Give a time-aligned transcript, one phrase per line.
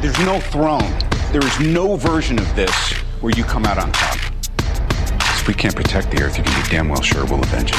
[0.00, 0.98] There's no throne.
[1.30, 2.74] There is no version of this
[3.20, 4.16] where you come out on top.
[4.58, 7.78] If we can't protect the Earth, you can be damn well sure we'll avenge it.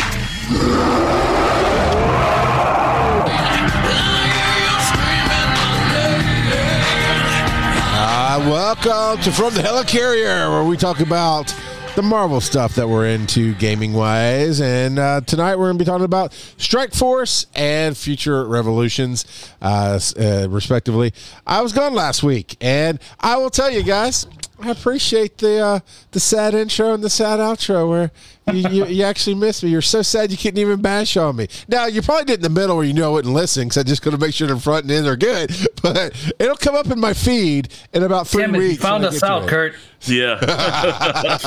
[8.03, 11.51] Uh, welcome to From the Helicarrier, where we talk about
[11.95, 14.61] the Marvel stuff that we're into gaming wise.
[14.61, 19.25] And uh, tonight we're going to be talking about Strike Force and Future Revolutions,
[19.61, 21.13] uh, uh, respectively.
[21.45, 24.25] I was gone last week, and I will tell you guys,
[24.61, 25.79] I appreciate the uh,
[26.11, 28.11] the sad intro and the sad outro where
[28.53, 29.69] you, you, you actually missed me.
[29.69, 31.47] You're so sad you couldn't even bash on me.
[31.67, 33.83] Now you probably did in the middle where you know I wouldn't listen because I
[33.83, 35.51] just going to make sure the front and end are good.
[35.81, 38.83] But it'll come up in my feed in about three Damn it, you weeks.
[38.83, 39.47] found us out.
[39.47, 39.73] Kurt.
[40.01, 40.39] Yeah,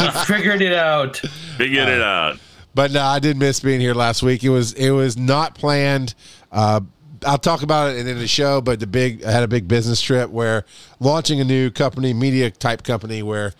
[0.02, 1.18] You figured it out.
[1.56, 2.38] figured it out.
[2.74, 4.42] But no, I did miss being here last week.
[4.42, 6.16] It was it was not planned.
[6.50, 6.80] Uh,
[7.26, 8.60] I'll talk about it in the show.
[8.60, 10.64] But the big I had a big business trip where
[11.00, 13.52] launching a new company, media type company, where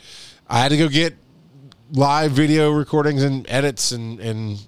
[0.49, 1.17] I had to go get
[1.93, 4.59] live video recordings and edits and and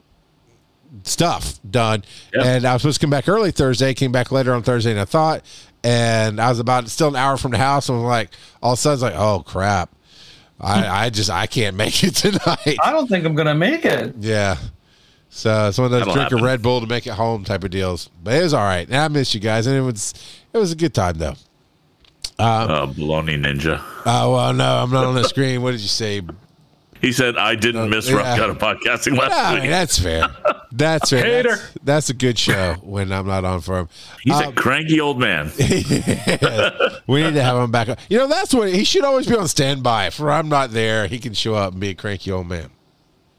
[1.02, 2.04] stuff done.
[2.34, 2.44] Yep.
[2.44, 3.94] And I was supposed to come back early Thursday.
[3.94, 5.42] Came back later on Thursday than I thought.
[5.84, 7.88] And I was about still an hour from the house.
[7.88, 8.30] And was like,
[8.62, 9.90] all of a sudden, it's like, oh crap.
[10.58, 12.78] I, I just I can't make it tonight.
[12.82, 14.14] I don't think I'm gonna make it.
[14.18, 14.56] Yeah.
[15.36, 16.40] So it's one of those That'll drink happen.
[16.42, 18.08] a Red Bull to make it home type of deals.
[18.24, 18.86] But it was all right.
[18.86, 19.66] And I miss you guys.
[19.66, 20.14] And it was
[20.54, 21.34] it was a good time though.
[22.38, 23.82] Uh, baloney ninja.
[24.06, 25.60] Oh well no, I'm not on the screen.
[25.62, 26.22] What did you say?
[27.02, 28.36] He said I didn't miss Rough yeah.
[28.38, 29.62] Cut of podcasting last I week.
[29.64, 30.28] mean, that's fair.
[30.72, 31.24] That's fair.
[31.24, 31.56] Hater.
[31.56, 33.88] That's, that's a good show when I'm not on for him.
[34.22, 35.50] He's Um, a cranky old man.
[37.06, 37.98] we need to have him back.
[38.10, 40.10] You know, that's what he should always be on standby.
[40.10, 42.68] For I'm not there, he can show up and be a cranky old man.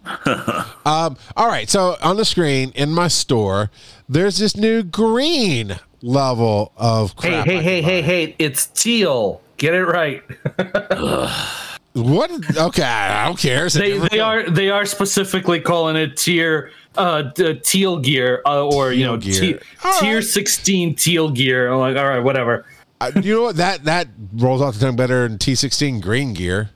[0.85, 3.69] um, all right, so on the screen in my store,
[4.09, 7.45] there's this new green level of Hey, crap.
[7.45, 8.35] hey, hey, can hey, hey!
[8.39, 9.41] It's teal.
[9.57, 10.23] Get it right.
[11.93, 12.29] What?
[12.55, 13.67] Okay, I don't care.
[13.69, 17.31] They they are they are specifically calling it tier uh
[17.63, 19.65] teal gear uh, or you know Teal t-
[19.99, 20.23] tier right.
[20.23, 21.71] 16 teal gear.
[21.71, 22.65] I'm like all right, whatever.
[23.01, 23.55] Uh, you know what?
[23.55, 26.69] That that rolls off the tongue better than T16 green gear,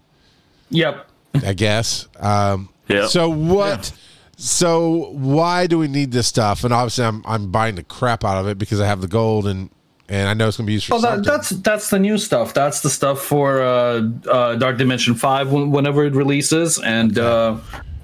[0.71, 1.07] Yep.
[1.45, 2.07] I guess.
[2.19, 3.07] Um, Yeah.
[3.07, 3.91] So what?
[4.37, 6.63] So why do we need this stuff?
[6.63, 9.47] And obviously, I'm I'm buying the crap out of it because I have the gold
[9.47, 9.69] and
[10.09, 12.17] and I know it's going to be used for Well, that, that's that's the new
[12.17, 12.53] stuff.
[12.53, 17.57] That's the stuff for uh, uh, Dark Dimension Five whenever it releases, and uh,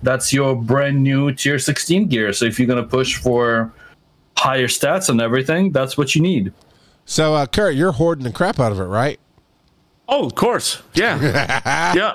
[0.03, 2.31] that's your brand new Tier 16 gear.
[2.31, 3.73] So if you're gonna push for
[4.37, 6.53] higher stats and everything, that's what you need.
[7.05, 9.19] So, uh, Kurt, you're hoarding the crap out of it, right?
[10.07, 10.81] Oh, of course.
[10.93, 11.19] Yeah.
[11.95, 12.13] yeah.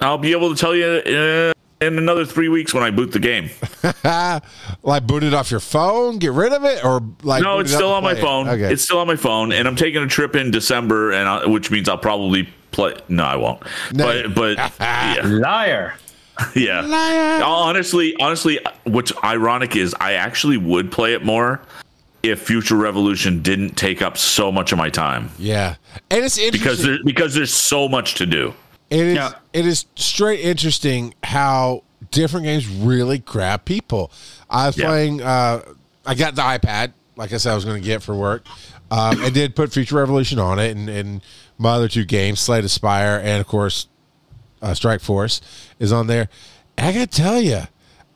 [0.00, 3.18] I'll be able to tell you uh, in another three weeks when I boot the
[3.18, 3.50] game.
[4.82, 7.74] like boot it off your phone, get rid of it, or like No, it's it
[7.76, 8.24] still on my play it?
[8.24, 8.48] phone.
[8.48, 11.46] Okay, It's still on my phone, and I'm taking a trip in December, and I,
[11.46, 12.94] which means I'll probably play.
[13.08, 13.62] No, I won't.
[13.92, 14.06] No.
[14.28, 15.94] But but yeah, Liar.
[16.56, 16.80] yeah.
[16.80, 17.42] Liar.
[17.44, 21.60] Honestly, honestly, what's ironic is I actually would play it more
[22.22, 25.74] if Future Revolution didn't take up so much of my time yeah,
[26.10, 28.54] and it's interesting because there, because there's so much to do.
[28.94, 29.32] It is Yeah.
[29.52, 34.10] it is straight interesting how different games really grab people.
[34.48, 34.86] I was Yeah.
[34.86, 35.62] playing uh
[36.06, 38.44] I got the iPad, like I said I was gonna get for work.
[38.90, 41.22] Um I did put Future Revolution on it and, and
[41.58, 43.88] my other two games, Slay the Spire and of course
[44.62, 45.40] uh, Strike Force
[45.78, 46.28] is on there.
[46.78, 47.62] I gotta tell you,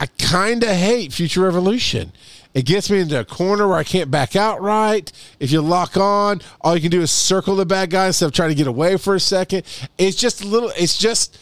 [0.01, 2.13] I kind of hate Future Revolution.
[2.55, 5.11] It gets me into a corner where I can't back out right.
[5.39, 8.33] If you lock on, all you can do is circle the bad guy instead of
[8.33, 9.65] trying to get away for a second.
[9.99, 10.71] It's just a little.
[10.77, 11.39] It's just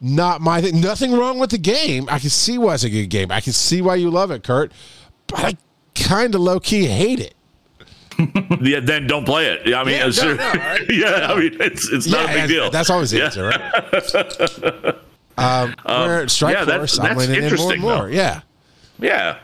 [0.00, 0.80] not my thing.
[0.80, 2.08] Nothing wrong with the game.
[2.10, 3.32] I can see why it's a good game.
[3.32, 4.70] I can see why you love it, Kurt.
[5.26, 5.56] But I
[5.94, 7.34] kind of low key hate it.
[8.60, 9.74] Yeah, then don't play it.
[9.74, 10.82] I mean, Yeah, no, no, right?
[10.90, 12.70] yeah, I mean, it's it's not a big deal.
[12.70, 13.24] That's always the Yeah.
[13.24, 14.94] answer, right?
[15.38, 18.10] um, where Strike yeah, that- Force, I'm that's leaning in more and interesting, more.
[18.10, 18.42] Yeah.
[18.98, 19.38] Yeah.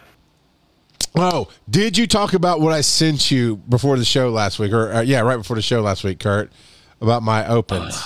[1.18, 4.92] Oh, did you talk about what I sent you before the show last week, or
[4.92, 6.52] uh, yeah, right before the show last week, Kurt,
[7.00, 8.02] about my opens?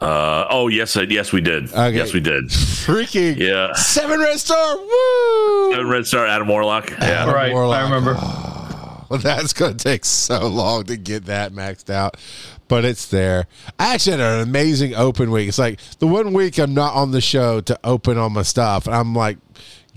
[0.00, 1.64] Uh, oh yes, yes we did.
[1.72, 1.96] Okay.
[1.96, 2.44] Yes we did.
[2.44, 3.72] Freaking Yeah.
[3.74, 5.70] seven red star, woo!
[5.72, 6.90] Seven Red Star, Adam Warlock.
[6.90, 7.24] Yeah.
[7.26, 7.78] All right, Warlock.
[7.78, 8.14] I remember.
[9.10, 12.18] Well, that's going to take so long to get that maxed out,
[12.68, 13.46] but it's there.
[13.78, 15.48] I actually had an amazing open week.
[15.48, 18.84] It's like the one week I'm not on the show to open all my stuff,
[18.86, 19.38] and I'm like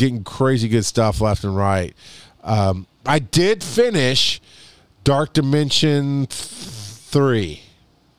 [0.01, 1.93] getting crazy good stuff left and right.
[2.43, 4.41] Um, I did finish
[5.03, 7.61] Dark Dimension th- three.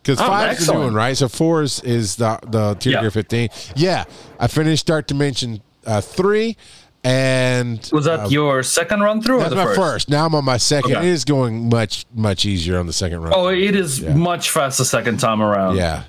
[0.03, 1.17] Because Oh, five is the new one, right?
[1.17, 3.09] So four is, is the the tier Yeah.
[3.11, 3.49] fifteen.
[3.77, 4.05] Yeah,
[4.41, 6.57] I finished Dark Dimension uh, three,
[7.05, 9.81] And Was that your second run through or that's my first?
[9.81, 10.09] first.
[10.11, 10.93] Now I'm on my second.
[10.97, 11.07] Okay.
[11.09, 13.33] It is going much much easier on the second run.
[13.35, 15.77] Oh, it is much faster second time around.
[15.77, 16.05] Yeah.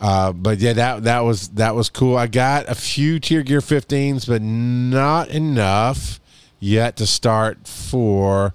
[0.00, 2.16] Uh, but yeah, that that was that was cool.
[2.16, 6.20] I got a few tier gear 15s, but not enough
[6.58, 8.54] yet to start for.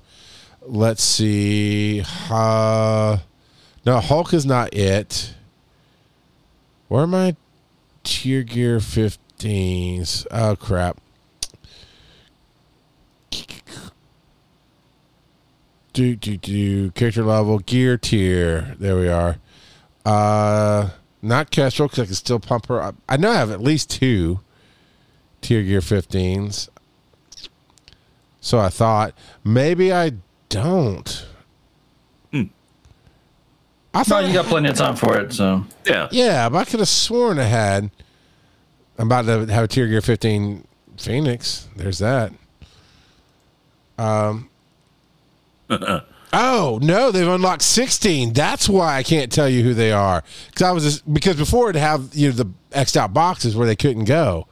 [0.67, 2.03] Let's see.
[2.31, 3.19] Uh,
[3.85, 5.35] no, Hulk is not it.
[6.87, 7.35] Where are my
[8.03, 10.25] tier gear 15s?
[10.31, 10.99] Oh crap.
[15.93, 18.75] Do do do character level gear tier.
[18.79, 19.37] There we are.
[20.03, 20.89] Uh,
[21.25, 22.95] not Kestrel because I can still pump her up.
[23.09, 24.39] I know I have at least two
[25.41, 26.69] tier gear 15s.
[28.41, 29.13] So I thought
[29.43, 30.13] maybe I
[30.49, 31.25] don't.
[32.33, 35.31] I No, thought you got plenty of time for it.
[35.33, 36.09] So Yeah.
[36.11, 37.89] yeah, but I could have sworn I had.
[38.97, 40.67] I'm about to have a tier gear 15
[40.97, 41.67] Phoenix.
[41.75, 42.33] There's that.
[43.97, 44.49] Um.
[46.35, 48.33] Oh no, they've unlocked 16.
[48.33, 50.23] That's why I can't tell you who they are.
[50.47, 53.65] Because I was just, because before it'd have you know the xed out boxes where
[53.65, 54.47] they couldn't go.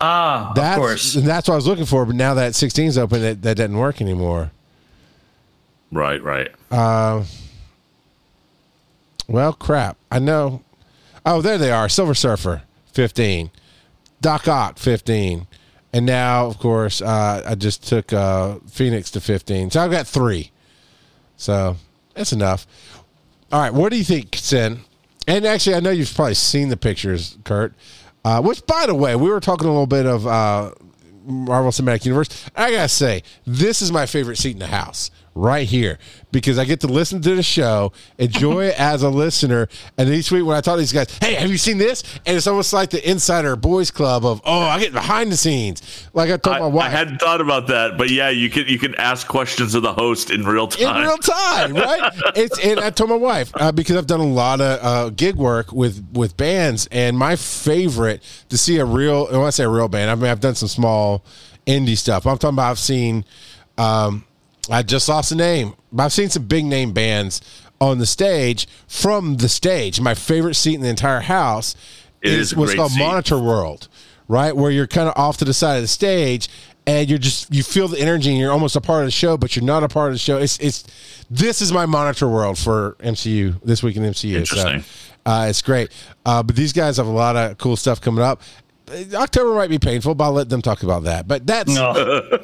[0.00, 1.14] ah, That's, of course.
[1.16, 2.04] and that's what I was looking for.
[2.04, 4.50] But now that 16's open, that that doesn't work anymore.
[5.90, 6.50] Right, right.
[9.28, 9.96] Well, crap.
[10.10, 10.62] I know.
[11.24, 11.88] Oh, there they are.
[11.88, 12.62] Silver Surfer,
[12.92, 13.50] 15.
[14.20, 15.46] Doc Ock, 15.
[15.92, 19.70] And now, of course, uh, I just took uh, Phoenix to 15.
[19.70, 20.50] So I've got three.
[21.36, 21.76] So
[22.14, 22.66] that's enough.
[23.52, 23.72] All right.
[23.72, 24.80] What do you think, Sin?
[25.26, 27.74] And actually, I know you've probably seen the pictures, Kurt.
[28.24, 30.72] Uh, which, by the way, we were talking a little bit of uh,
[31.26, 32.48] Marvel Cinematic Universe.
[32.56, 35.98] I gotta say, this is my favorite seat in the house, right here,
[36.32, 40.30] because I get to listen to the show, enjoy it as a listener, and each
[40.30, 42.02] week when I talk to these guys, hey, have you seen this?
[42.26, 46.08] And it's almost like the Insider Boys Club of, oh, I get behind the scenes,
[46.12, 46.86] like I told I, my wife.
[46.86, 49.92] I hadn't thought about that, but yeah, you can you can ask questions of the
[49.92, 50.96] host in real time.
[50.96, 52.12] in real time, right?
[52.36, 55.36] It's and I told my wife uh, because I've done a lot of uh, gig
[55.36, 59.26] work with with bands, and my favorite to see a real.
[59.26, 61.24] When I say a real band, I mean I've done some small
[61.66, 62.26] indie stuff.
[62.26, 63.24] I'm talking about I've seen.
[63.78, 64.24] Um,
[64.70, 67.40] I just lost the name, I've seen some big name bands
[67.80, 70.00] on the stage from the stage.
[70.00, 71.74] My favorite seat in the entire house
[72.22, 72.98] It is is what's called seat.
[73.00, 73.88] Monitor World,
[74.28, 74.56] right?
[74.56, 76.48] Where you're kind of off to the side of the stage
[76.86, 79.36] and you're just you feel the energy and you're almost a part of the show,
[79.36, 80.38] but you're not a part of the show.
[80.38, 80.84] It's it's
[81.30, 84.34] this is my Monitor World for MCU this week in MCU.
[84.36, 84.82] Interesting.
[84.82, 84.88] So,
[85.26, 85.90] uh, it's great,
[86.26, 88.42] uh, but these guys have a lot of cool stuff coming up.
[88.90, 91.26] Uh, October might be painful, but I'll let them talk about that.
[91.26, 91.92] But that's No.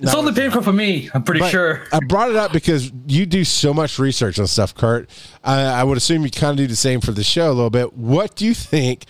[0.00, 1.08] it's only painful for me.
[1.14, 1.82] I'm pretty but sure.
[1.92, 5.08] I brought it up because you do so much research on stuff, Kurt.
[5.44, 7.70] I, I would assume you kind of do the same for the show a little
[7.70, 7.94] bit.
[7.96, 9.04] What do you think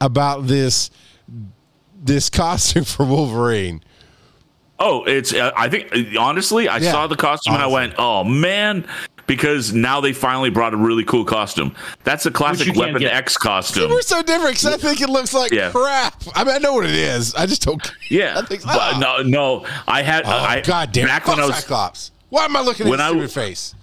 [0.00, 0.90] about this
[2.02, 3.82] this costume for Wolverine?
[4.78, 5.32] Oh, it's.
[5.32, 6.92] Uh, I think uh, honestly, I Yeah.
[6.92, 8.86] saw the costume and I went, "Oh man!"
[9.26, 11.74] Because now they finally brought a really cool costume.
[12.04, 13.12] That's a classic Weapon get.
[13.12, 13.90] X costume.
[13.90, 15.70] We're so different because I think it looks like Yeah.
[15.72, 16.22] crap.
[16.34, 17.34] I mean, I know what it is.
[17.34, 17.92] I just don't.
[18.08, 18.98] Yeah, I think, but ah.
[19.00, 19.66] no, no.
[19.88, 20.24] I had.
[20.26, 21.06] Oh, I God damn!
[21.06, 22.12] Back Fuck when I was Cyclops.
[22.28, 23.74] Why am I looking at When his I face?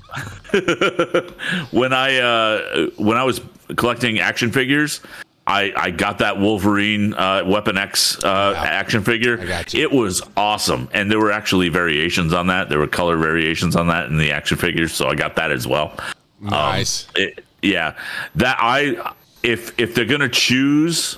[1.71, 3.41] when I uh, when I was
[3.75, 5.01] collecting action figures,
[5.45, 9.39] I, I got that Wolverine uh, Weapon X uh, action figure.
[9.41, 9.81] I got you.
[9.81, 12.69] It was awesome, and there were actually variations on that.
[12.69, 15.67] There were color variations on that in the action figures, so I got that as
[15.67, 15.97] well.
[16.39, 17.07] Nice.
[17.15, 17.95] It, yeah,
[18.35, 19.13] that I
[19.43, 21.17] if if they're gonna choose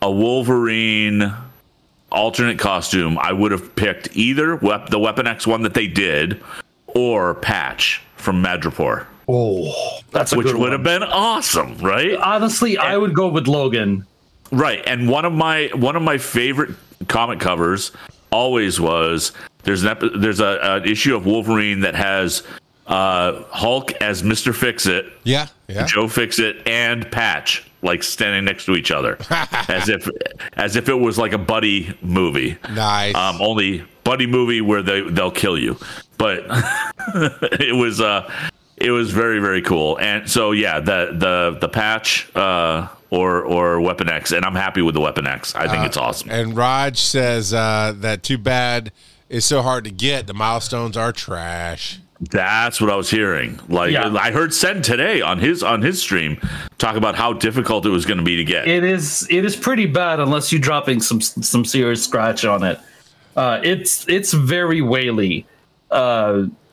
[0.00, 1.32] a Wolverine
[2.10, 6.42] alternate costume, I would have picked either wep- the Weapon X one that they did
[6.88, 10.72] or Patch from Madripoor, Oh, that's a which good would one.
[10.72, 12.14] have been awesome, right?
[12.16, 14.06] Honestly, I would go with Logan.
[14.50, 16.70] Right, and one of my one of my favorite
[17.08, 17.92] comic covers
[18.30, 22.42] always was there's an epi- there's a an issue of Wolverine that has
[22.86, 25.86] uh, Hulk as Mister Fix It, yeah, yeah.
[25.86, 30.06] Joe Fix It, and Patch like standing next to each other, as if
[30.54, 32.58] as if it was like a buddy movie.
[32.74, 33.14] Nice.
[33.14, 35.78] Um, only buddy movie where they they'll kill you,
[36.18, 36.44] but
[37.60, 38.30] it was uh
[38.82, 39.98] it was very very cool.
[39.98, 44.82] And so yeah, the the the patch uh or or Weapon X, and I'm happy
[44.82, 45.54] with the Weapon X.
[45.54, 46.30] I think it's awesome.
[46.30, 48.90] And Raj says uh, that too bad
[49.32, 50.26] it's so hard to get.
[50.26, 51.98] The milestones are trash.
[52.20, 53.58] That's what I was hearing.
[53.66, 54.12] Like Yeah.
[54.14, 56.38] I heard Sen today on his on his stream
[56.76, 58.68] talk about how difficult it was going to be to get.
[58.68, 62.78] It is it is pretty bad unless you're dropping some some serious scratch on it.
[63.34, 65.46] Uh, it's it's very whaley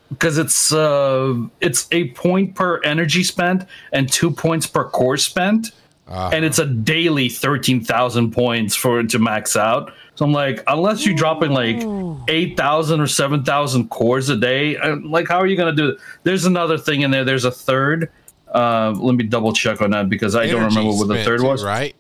[0.10, 5.72] because it's uh, it's a point per energy spent and two points per core spent,
[6.08, 9.94] and it's a daily thirteen thousand points for it to max out.
[10.16, 11.82] So I'm like, unless you're dropping like
[12.28, 15.90] eight thousand or seven thousand cores a day, uh, like how are you gonna do
[15.90, 16.00] it?
[16.24, 17.24] There's another thing in there.
[17.24, 18.12] There's a third.
[18.54, 21.46] Uh, let me double check on that because I don't remember what the third too,
[21.46, 21.64] was.
[21.64, 21.96] Right.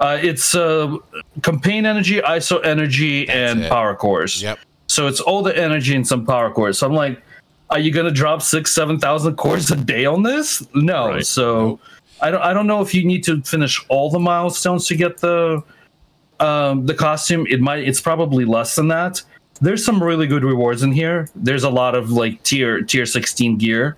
[0.00, 0.96] Uh, it's uh,
[1.42, 3.70] campaign energy, ISO energy, That's and it.
[3.70, 4.42] power cores.
[4.42, 4.58] Yep.
[4.92, 6.78] So it's all the energy and some power cores.
[6.78, 7.20] So I'm like,
[7.70, 10.62] are you gonna drop six, seven thousand cores a day on this?
[10.74, 11.08] No.
[11.08, 11.26] Right.
[11.26, 11.80] So
[12.20, 15.18] I don't I don't know if you need to finish all the milestones to get
[15.18, 15.62] the
[16.40, 17.46] um the costume.
[17.48, 19.22] It might it's probably less than that.
[19.62, 21.28] There's some really good rewards in here.
[21.34, 23.96] There's a lot of like tier tier 16 gear.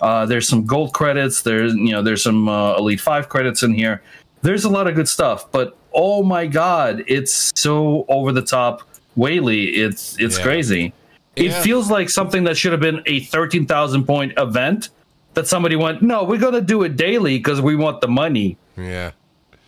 [0.00, 1.40] Uh, there's some gold credits.
[1.40, 4.02] There's you know there's some uh, elite five credits in here.
[4.42, 8.82] There's a lot of good stuff, but oh my god, it's so over the top,
[9.16, 9.64] whaley.
[9.76, 10.44] It's it's Yeah.
[10.44, 10.92] crazy.
[11.34, 11.62] It Yeah.
[11.62, 14.90] feels like something that should have been a thirteen thousand point event.
[15.34, 18.56] That somebody went, no, we're gonna do it daily because we want the money.
[18.78, 19.10] Yeah.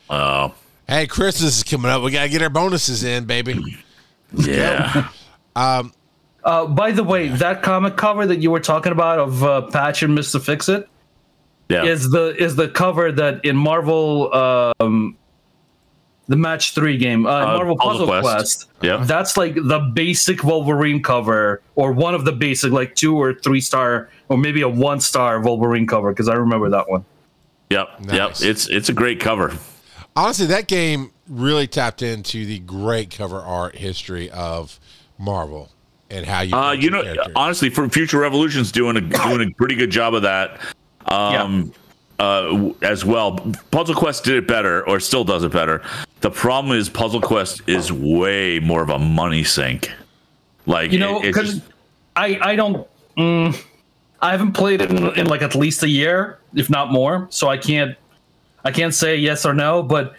[0.08, 0.54] Oh,
[0.88, 2.02] Hey, Christmas is coming up.
[2.02, 3.76] We gotta get our bonuses in, baby.
[4.32, 5.08] yeah.
[5.56, 5.92] um.
[6.44, 10.02] Uh, by the way, that comic cover that you were talking about of uh, Patch
[10.02, 10.88] and Mister Fix It
[11.68, 11.84] Yeah.
[11.84, 15.16] is the is the cover that in Marvel um,
[16.28, 18.68] the Match Three game, uh, Marvel Puzzle Puzzle, Quest.
[18.68, 18.70] Quest.
[18.82, 19.04] Yeah.
[19.04, 23.60] that's like the basic Wolverine cover, or one of the basic, like two or three
[23.60, 27.04] star, or maybe a one star Wolverine cover, because I remember that one.
[27.70, 28.00] Yep.
[28.00, 28.42] Nice.
[28.42, 28.50] Yep.
[28.50, 29.56] It's it's a great cover.
[30.14, 34.78] Honestly, that game really tapped into the great cover art history of
[35.18, 35.70] Marvel
[36.10, 36.54] and how you.
[36.54, 37.32] Uh, you know, character.
[37.36, 40.60] honestly, for Future Revolution's doing a doing a pretty good job of that.
[41.06, 41.72] Um,
[42.18, 43.38] uh, as well.
[43.70, 45.82] Puzzle Quest did it better, or still does it better.
[46.20, 49.90] The problem is Puzzle Quest is way more of a money sink.
[50.66, 51.60] Like You know, it because
[52.16, 52.86] I I don't.
[53.16, 53.60] Mm,
[54.20, 57.26] I haven't played it in, in like at least a year, if not more.
[57.30, 57.96] So I can't
[58.64, 60.14] I can't say yes or no, but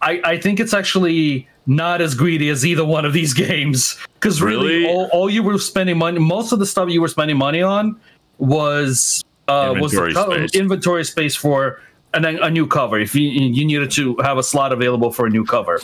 [0.00, 3.98] I I think it's actually not as greedy as either one of these games.
[4.14, 4.86] Because really, Really?
[4.86, 7.98] all, all you were spending money, most of the stuff you were spending money on
[8.38, 10.54] was uh, was the space.
[10.54, 11.80] inventory space for
[12.14, 12.98] an, a new cover.
[12.98, 15.76] If you you needed to have a slot available for a new cover,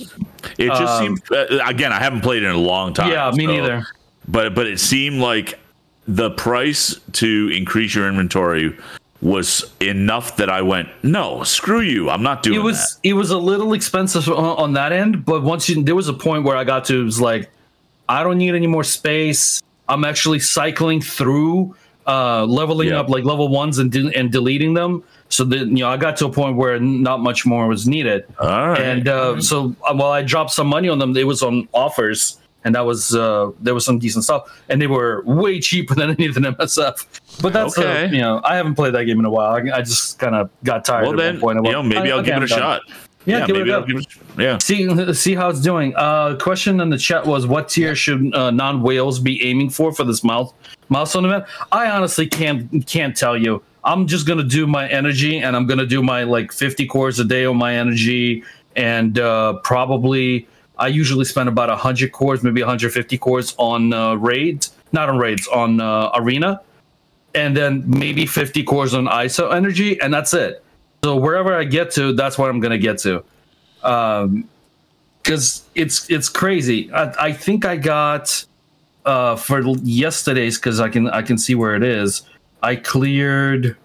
[0.58, 1.92] it just um, seemed uh, again.
[1.92, 3.10] I haven't played it in a long time.
[3.10, 3.86] yeah, me so- neither.
[4.26, 5.58] But but it seemed like
[6.06, 8.76] the price to increase your inventory
[9.20, 13.08] was enough that I went, no, screw you, I'm not doing it was that.
[13.08, 16.12] it was a little expensive on, on that end but once you there was a
[16.14, 17.50] point where i got to it was like
[18.08, 21.74] i don't need any more space i'm actually cycling through
[22.06, 23.00] uh leveling Yeah.
[23.00, 26.16] up like level ones and de- and deleting them so that you know i got
[26.16, 28.80] to a point where not much more was needed All right.
[28.80, 32.38] and uh, so uh, while i dropped some money on them it was on offers
[32.64, 36.10] and that was uh there was some decent stuff and they were way cheaper than
[36.10, 37.06] anything msf
[37.42, 38.14] but that's uh, Okay.
[38.14, 40.50] you know i haven't played that game in a while i, I just kind of
[40.64, 42.82] got tired well then, point you know, maybe I- I'll okay, give it a shot.
[43.26, 43.72] Yeah, give it a maybe.
[43.74, 44.06] I'll give it.
[44.38, 44.56] Yeah.
[44.62, 45.92] See, see how it's doing.
[45.96, 49.92] Uh, question in the chat was, what tier should uh, non whales be aiming for
[49.92, 50.54] for this mile-
[50.88, 51.44] milestone event?
[51.70, 53.62] I honestly can't can't tell you.
[53.88, 57.24] I'm just gonna do my energy, and I'm gonna do my like 50 cores a
[57.24, 58.44] day on my energy,
[58.76, 60.46] and uh, probably
[60.78, 65.48] I usually spend about 100 cores, maybe 150 cores on uh, raids, not on raids,
[65.48, 66.60] on uh, arena,
[67.34, 70.62] and then maybe 50 cores on ISO energy, and that's it.
[71.02, 73.24] So wherever I get to, that's what I'm gonna get to
[75.22, 76.92] because it's it's crazy.
[76.92, 78.44] I, I think I got
[79.06, 82.22] uh, for yesterday's because I can I can see where it is.
[82.62, 83.76] I cleared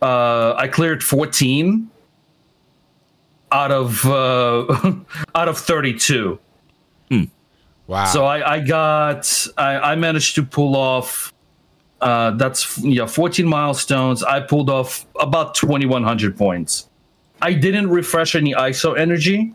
[0.00, 1.90] uh, I cleared fourteen
[3.50, 4.94] out of uh,
[5.34, 6.38] out of thirty two.
[7.86, 8.04] wow.
[8.06, 11.32] So I, I got I, I managed to pull off
[12.02, 14.22] uh, that's yeah 14 milestones.
[14.24, 16.88] I pulled off about 2100 points.
[17.40, 19.54] I didn't refresh any ISO energy,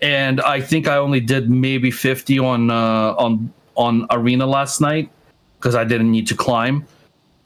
[0.00, 5.10] and I think I only did maybe 50 on uh, on on arena last night
[5.58, 6.86] because I didn't need to climb.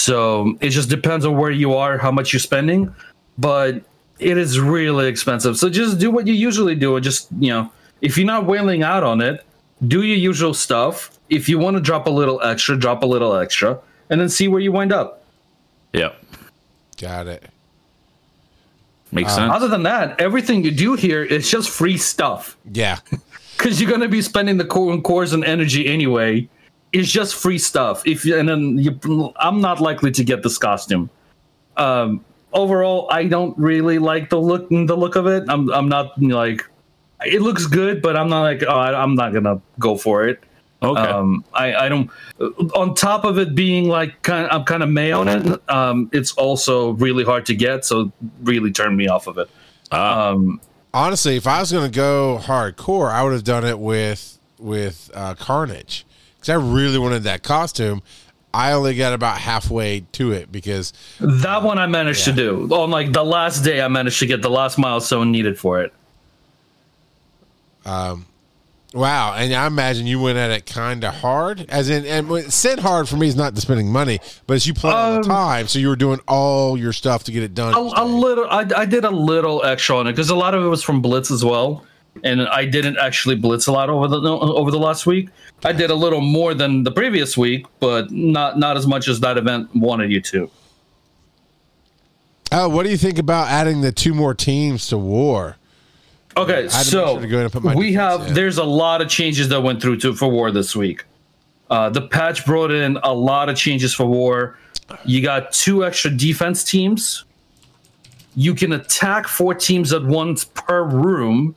[0.00, 2.94] So it just depends on where you are, how much you're spending,
[3.36, 3.82] but
[4.18, 5.58] it is really expensive.
[5.58, 6.96] So just do what you usually do.
[6.96, 9.44] and Just you know, if you're not whaling out on it,
[9.86, 11.18] do your usual stuff.
[11.28, 13.78] If you want to drop a little extra, drop a little extra,
[14.08, 15.22] and then see where you wind up.
[15.92, 16.12] Yeah.
[16.96, 17.44] Got it.
[19.12, 19.52] Makes um, sense.
[19.52, 22.98] Other than that, everything you do here is just free stuff Yeah.
[23.56, 26.48] because you're gonna be spending the core cores and energy anyway.
[26.92, 28.02] It's just free stuff.
[28.06, 31.08] If you, and then you, I'm not likely to get this costume.
[31.76, 35.44] Um, overall, I don't really like the look the look of it.
[35.48, 36.64] I'm I'm not like
[37.24, 40.42] it looks good, but I'm not like oh, I, I'm not gonna go for it.
[40.82, 41.00] okay.
[41.00, 42.10] Um, I, I don't.
[42.74, 45.70] On top of it being like kind, I'm kind of may on it.
[45.70, 48.10] Um, it's also really hard to get, so
[48.42, 49.48] really turned me off of it.
[49.92, 50.60] Ah, Um,
[50.94, 55.10] honestly, if I was going to go hardcore, I would have done it with with
[55.14, 56.06] uh, Carnage
[56.40, 58.02] because I really wanted that costume.
[58.52, 62.68] I only got about halfway to it because That one I managed to do.
[62.72, 65.92] On like the last day, I managed to get the last milestone needed for it.
[67.84, 68.26] Um,
[68.92, 72.80] wow, and I imagine you went at it kind of hard, as in and said
[72.80, 75.66] hard for me is not the spending money, but as you play all the time,
[75.66, 77.72] so you were doing all your stuff to get it done.
[77.72, 80.62] A, a little, I, I did a little extra on it because a lot of
[80.62, 81.86] it was from Blitz as well,
[82.24, 85.28] and I didn't actually blitz a lot over the over the last week.
[85.64, 89.20] I did a little more than the previous week, but not not as much as
[89.20, 90.50] that event wanted you to.
[92.52, 95.56] Oh, what do you think about adding the two more teams to war?
[96.36, 98.34] Okay, so sure to go in and put my we have in.
[98.34, 101.04] there's a lot of changes that went through to for war this week.
[101.70, 104.58] Uh, the patch brought in a lot of changes for war.
[105.04, 107.24] You got two extra defense teams.
[108.34, 111.54] You can attack four teams at once per room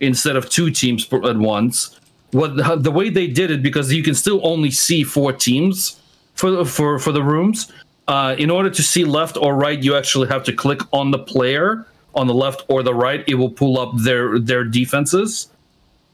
[0.00, 1.98] instead of two teams at once.
[2.32, 6.00] What the, the way they did it because you can still only see four teams
[6.34, 7.72] for the- for for the rooms.
[8.06, 11.18] Uh, in order to see left or right, you actually have to click on the
[11.18, 13.22] player on the left or the right.
[13.26, 15.48] It will pull up their their defenses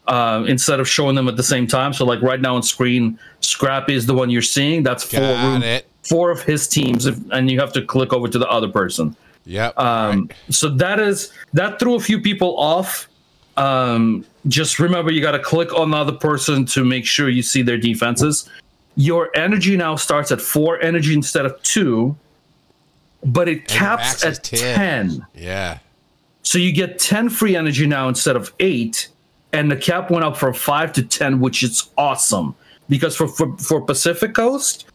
[0.09, 1.93] uh, instead of showing them at the same time.
[1.93, 4.83] So, like right now on screen, Scrappy is the one you're seeing.
[4.83, 5.21] That's four
[5.53, 5.61] room,
[6.03, 9.17] four of his teams, if, and you have to click over to the other person.
[9.47, 9.79] Yep.
[9.79, 10.37] Um, right.
[10.51, 13.09] So that is that threw a few people off.
[13.57, 17.43] Um, just remember, you got to click on the other person to make sure you
[17.43, 18.49] see their defenses.
[18.97, 22.17] Your energy now starts at four energy instead of two,
[23.25, 25.09] but it caps at 10.
[25.09, 25.27] 10.
[25.35, 25.79] Yeah.
[26.43, 29.09] So you get 10 free energy now instead of eight.
[29.53, 32.55] And the cap went up from five to 10, which is awesome.
[32.89, 34.87] Because for, for, for Pacific Coast,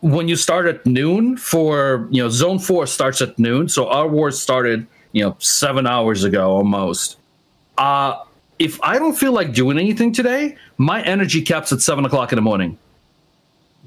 [0.00, 3.68] when you start at noon for, you know, zone four starts at noon.
[3.68, 7.18] So our war started, you know, seven hours ago almost.
[7.82, 8.22] Uh,
[8.60, 12.36] if I don't feel like doing anything today, my energy caps at seven o'clock in
[12.36, 12.78] the morning.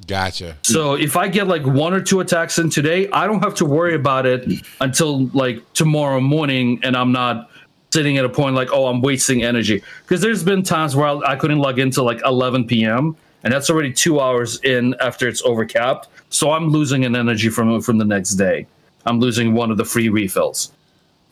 [0.05, 0.57] Gotcha.
[0.63, 3.65] So if I get like one or two attacks in today, I don't have to
[3.65, 7.49] worry about it until like tomorrow morning, and I'm not
[7.93, 9.81] sitting at a point like, oh, I'm wasting energy.
[10.01, 13.15] Because there's been times where I I couldn't log into like 11 p.m.
[13.45, 16.09] and that's already two hours in after it's overcapped.
[16.29, 18.67] So I'm losing an energy from from the next day.
[19.05, 20.73] I'm losing one of the free refills.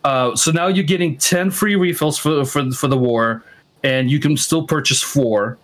[0.04, 3.44] Uh, so now you're getting 10 free refills for, for for the war,
[3.84, 5.58] and you can still purchase four.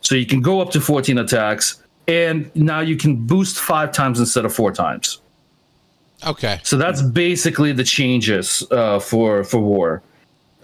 [0.00, 4.20] So you can go up to 14 attacks, and now you can boost five times
[4.20, 5.20] instead of four times.
[6.26, 6.60] Okay.
[6.62, 10.02] So that's basically the changes uh, for for war.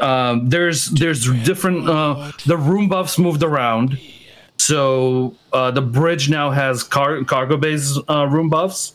[0.01, 3.99] Um, there's there's different uh, the room buffs moved around.
[4.57, 8.95] So uh, the bridge now has car- cargo base uh, room buffs,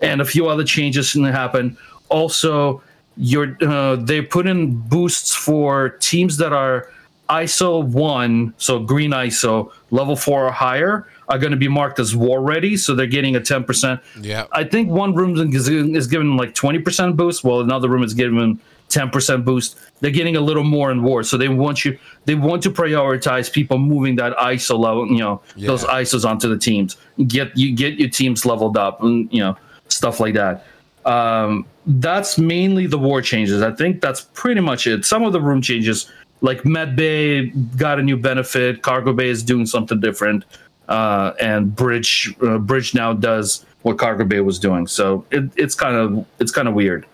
[0.00, 1.76] and a few other changes can happen.
[2.08, 2.82] Also,
[3.16, 6.90] your uh, they put in boosts for teams that are
[7.28, 12.14] ISO one, so green ISO level four or higher, are going to be marked as
[12.14, 12.76] war ready.
[12.76, 14.00] So they're getting a ten percent.
[14.20, 14.46] Yeah.
[14.52, 18.60] I think one room is, is given like 20% boost, while another room is given
[18.88, 19.76] 10% boost.
[20.00, 21.98] They're getting a little more in war, so they want you.
[22.24, 26.58] They want to prioritize people moving that ISO level, you know, those ISOs onto the
[26.58, 26.96] teams.
[27.26, 29.56] Get you get your teams leveled up, and you know
[29.88, 30.66] stuff like that.
[31.04, 33.62] Um, that's mainly the war changes.
[33.62, 35.04] I think that's pretty much it.
[35.04, 37.46] Some of the room changes, like Med Bay,
[37.76, 38.82] got a new benefit.
[38.82, 40.44] Cargo Bay is doing something different,
[40.88, 44.86] uh, and Bridge uh, Bridge now does what Cargo Bay was doing.
[44.86, 47.06] So it, it's kind of it's kind of weird,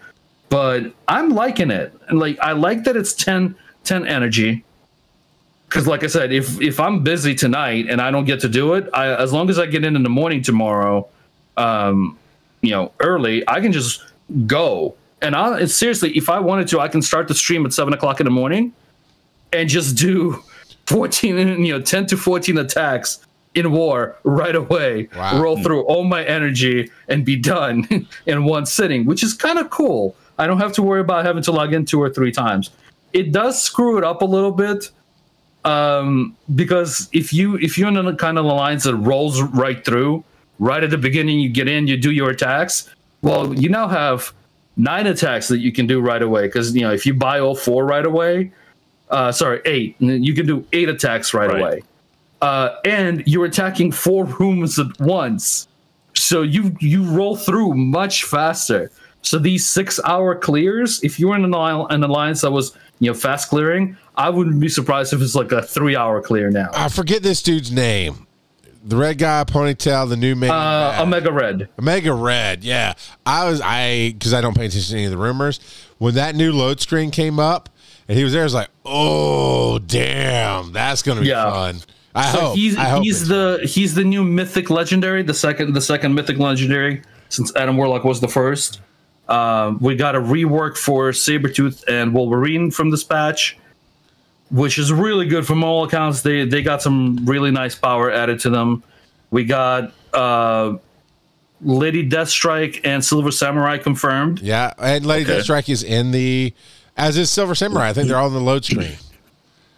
[0.48, 1.94] but I'm liking it.
[2.08, 3.54] And like I like that it's 10,
[3.84, 4.64] 10 energy.
[5.68, 8.74] Because like I said, if if I'm busy tonight and I don't get to do
[8.74, 11.08] it, I, as long as I get in in the morning tomorrow,
[11.56, 12.18] um,
[12.62, 14.02] you know, early, I can just
[14.46, 14.94] go.
[15.20, 17.94] And I and seriously, if I wanted to, I can start the stream at seven
[17.94, 18.72] o'clock in the morning
[19.52, 20.42] and just do
[20.86, 25.40] 14, you know, 10 to 14 attacks in war right away, Wow.
[25.40, 27.86] roll through all my energy and be done
[28.26, 30.16] in one sitting, which is kind of cool.
[30.38, 32.70] I don't have to worry about having to log in two or three times.
[33.12, 34.90] It does screw it up a little bit
[35.64, 40.24] um, because if you if you're in a kind of alliance that rolls right through,
[40.58, 42.92] right at the beginning, you get in, you do your attacks.
[43.22, 44.32] Well, you now have
[44.76, 47.54] nine attacks that you can do right away because you know if you buy all
[47.54, 48.52] four right away,
[49.10, 51.60] uh, sorry, eight, you can do eight attacks right, Right.
[51.60, 51.82] away,
[52.40, 55.68] uh, and you're attacking four rooms at once.
[56.14, 58.90] So you you roll through much faster.
[59.24, 63.10] So these six hour clears, if you were in an, an alliance that was you
[63.10, 66.70] know fast clearing, I wouldn't be surprised if it's like a three hour clear now.
[66.74, 68.26] I forget this dude's name.
[68.84, 70.50] The red guy, ponytail, the new man.
[70.50, 71.68] Uh, Omega Red.
[71.78, 72.94] Omega Red, yeah.
[73.24, 75.60] I was I because I don't pay attention to any of the rumors.
[75.98, 77.68] When that new load screen came up,
[78.08, 78.42] and he was there.
[78.42, 81.48] I was like, oh damn, that's gonna be Yeah.
[81.50, 81.80] fun.
[82.14, 82.56] I So hope.
[82.56, 86.38] he's I hope he's the he's the new mythic legendary, the second the second mythic
[86.38, 88.80] legendary since Adam Warlock was the first.
[89.28, 93.56] Uh, we got a rework for Sabretooth and Wolverine from this patch,
[94.52, 96.22] which is really good from all accounts.
[96.22, 98.84] They they got some really nice power added to them.
[99.30, 100.76] We got uh,
[101.62, 104.40] Lady Deathstrike and Silver Samurai confirmed.
[104.40, 105.40] yeah, and Lady Okay.
[105.40, 106.52] Deathstrike is in the
[106.96, 107.88] as is Silver Samurai.
[107.88, 108.96] I think they're all on the load screen.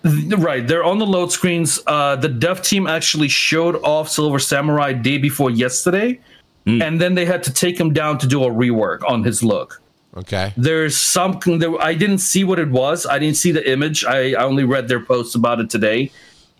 [0.03, 1.81] Right, they're on the load screens.
[1.87, 6.21] Uh, the dev team actually showed off Silver Samurai day before yesterday,
[6.67, 9.81] and then they had to take him down to do a rework on his look.
[10.17, 11.81] Okay, There's something there.
[11.81, 13.05] I didn't see what it was.
[13.05, 14.05] I didn't see the image.
[14.05, 16.13] I, I only read their posts about it today,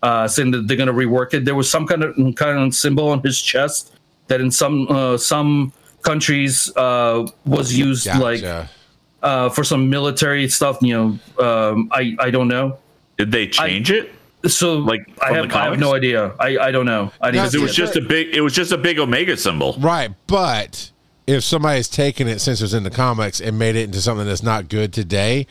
[0.03, 1.45] uh, saying that they're going to rework it.
[1.45, 3.93] There was some kind of kind of symbol on his chest
[4.27, 8.43] that in some uh, some countries uh, was used like
[9.23, 10.79] uh, for some military stuff.
[10.81, 12.77] You know, um, I I don't know.
[13.17, 14.11] Did they change it?
[14.47, 16.33] So Like, I have, I have no idea.
[16.39, 17.11] I, I don't know.
[17.19, 17.73] I didn't It was it.
[17.73, 18.35] just a big.
[18.35, 19.75] It was just a big Omega symbol.
[19.79, 20.91] right, but
[21.27, 24.27] if somebody's taken it since it was in the comics and made it into something
[24.27, 25.47] that's not good today,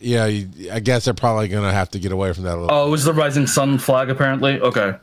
[0.00, 2.74] yeah, you, I guess they're probably gonna have to get away from that a little.
[2.74, 4.60] Oh, it was the Rising Sun flag apparently.
[4.60, 4.94] Okay.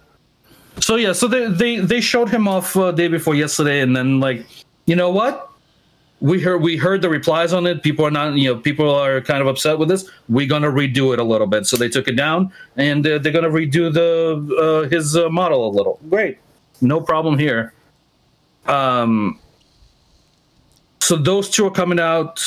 [0.79, 4.19] So yeah, so they they they showed him off uh, day before yesterday, and then
[4.19, 4.45] like,
[4.85, 5.49] you know what?
[6.21, 7.83] We heard we heard the replies on it.
[7.83, 10.09] People are not, you know, people are kind of upset with this.
[10.27, 11.65] We're gonna redo it a little bit.
[11.67, 15.67] So they took it down, and uh, they're gonna redo the uh, his uh, model
[15.67, 15.99] a little.
[16.09, 16.39] Great,
[16.81, 17.73] no problem here.
[18.65, 19.39] Um.
[21.05, 22.41] So those two are coming out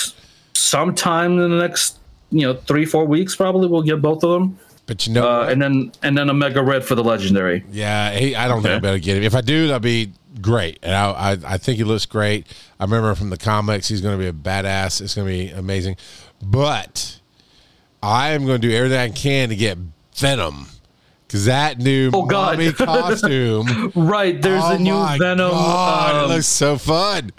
[0.55, 1.99] sometime in the next,
[2.31, 3.37] you know, three four weeks.
[3.37, 4.59] Probably we'll get both of them.
[4.87, 7.65] But you know, Uh, and then and then Omega Red for the legendary.
[7.71, 9.23] yeah, he, I don't think I'll be able to get him.
[9.23, 10.79] If I do, that'll be great.
[10.83, 12.47] And I, I, I think he looks great.
[12.81, 15.01] I remember from the comics, he's going to be a badass.
[15.01, 15.97] It's going to be amazing.
[16.43, 17.21] But
[18.03, 19.79] I am going to do everything I can to get
[20.17, 20.67] Venom
[21.27, 22.59] because that new Oh, God.
[22.77, 23.93] costume.
[23.95, 25.51] Right, there's oh a new Venom.
[25.51, 27.31] God, um, it looks so fun.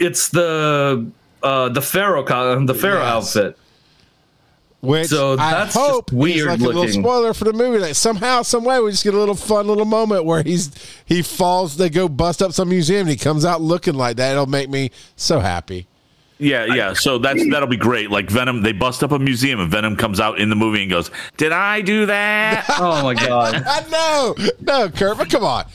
[0.00, 1.06] It's the
[1.42, 3.36] uh, the Pharaoh co- the Pharaoh Yes.
[3.36, 3.56] outfit.
[4.82, 7.02] Which So I that's hope just weird is like a little looking.
[7.02, 7.78] spoiler for the movie.
[7.80, 10.70] Like somehow, some way, we just get a little fun little moment where he's
[11.04, 11.76] he falls.
[11.76, 13.00] They go bust up some museum.
[13.02, 14.32] and He comes out looking like that.
[14.32, 15.86] It'll make me so happy.
[16.38, 16.94] Yeah, yeah.
[16.94, 18.10] So that's that'll be great.
[18.10, 20.90] Like Venom, they bust up a museum, and Venom comes out in the movie and
[20.90, 23.62] goes, "Did I do that?" Oh my god.
[23.90, 25.66] no, no, Kurt, but come on.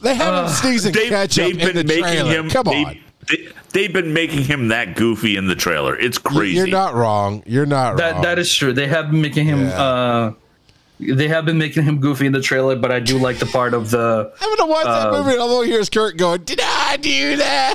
[0.00, 2.32] They have him sneezing they've, ketchup they've in the been making trailer.
[2.32, 2.48] him.
[2.48, 5.96] come they- on, They, they've been making him that goofy in the trailer.
[5.98, 6.56] It's crazy.
[6.56, 7.42] you're not wrong.
[7.46, 8.22] You're not That wrong.
[8.22, 8.72] that is true.
[8.72, 9.82] They have been making him Yeah.
[9.82, 10.32] uh
[11.00, 13.74] they have been making him goofy in the trailer, but I do like the part
[13.74, 16.44] of the I'm gonna watch that uh, movie and all I hear is Kurt going,
[16.44, 17.74] "Did I do that?"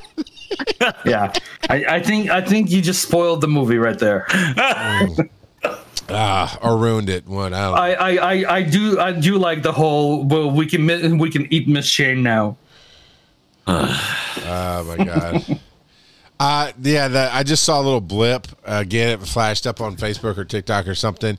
[1.05, 1.33] yeah.
[1.69, 4.25] I, I think I think you just spoiled the movie right there.
[6.11, 7.27] Ah, or ruined it.
[7.27, 10.83] One, I I, I, I, I do I do like the whole well we can
[10.83, 12.57] mi- we can eat Miss Shane now.
[13.71, 15.59] Oh my god.
[16.39, 19.09] Uh yeah, the, I just saw a little blip again.
[19.19, 21.37] It flashed up on Facebook or TikTok or something,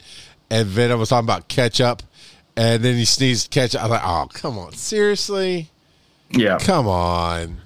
[0.50, 2.02] and Venom was talking about ketchup,
[2.56, 3.80] and then he sneezed ketchup.
[3.80, 5.70] I was like, oh come on, seriously,
[6.30, 6.58] Yeah.
[6.58, 7.56] come on.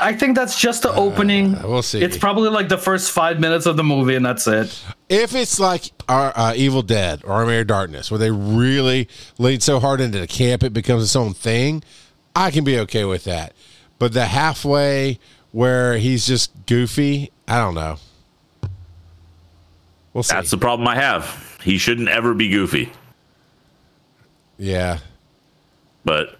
[0.00, 1.60] I think that's just the opening.
[1.62, 2.02] we'll see.
[2.02, 4.80] It's probably like the first five minutes of the movie, and that's it.
[5.08, 9.60] If it's like our uh, Evil Dead or Army of Darkness, where they really lean
[9.60, 11.82] so hard into the camp it becomes its own thing,
[12.34, 13.54] I can be okay with that.
[13.98, 15.18] But the halfway
[15.52, 17.96] where he's just goofy, I don't know.
[20.12, 20.34] We'll see.
[20.34, 21.58] That's the problem I have.
[21.62, 22.92] He shouldn't ever be goofy.
[24.58, 24.98] yeah.
[26.04, 26.38] But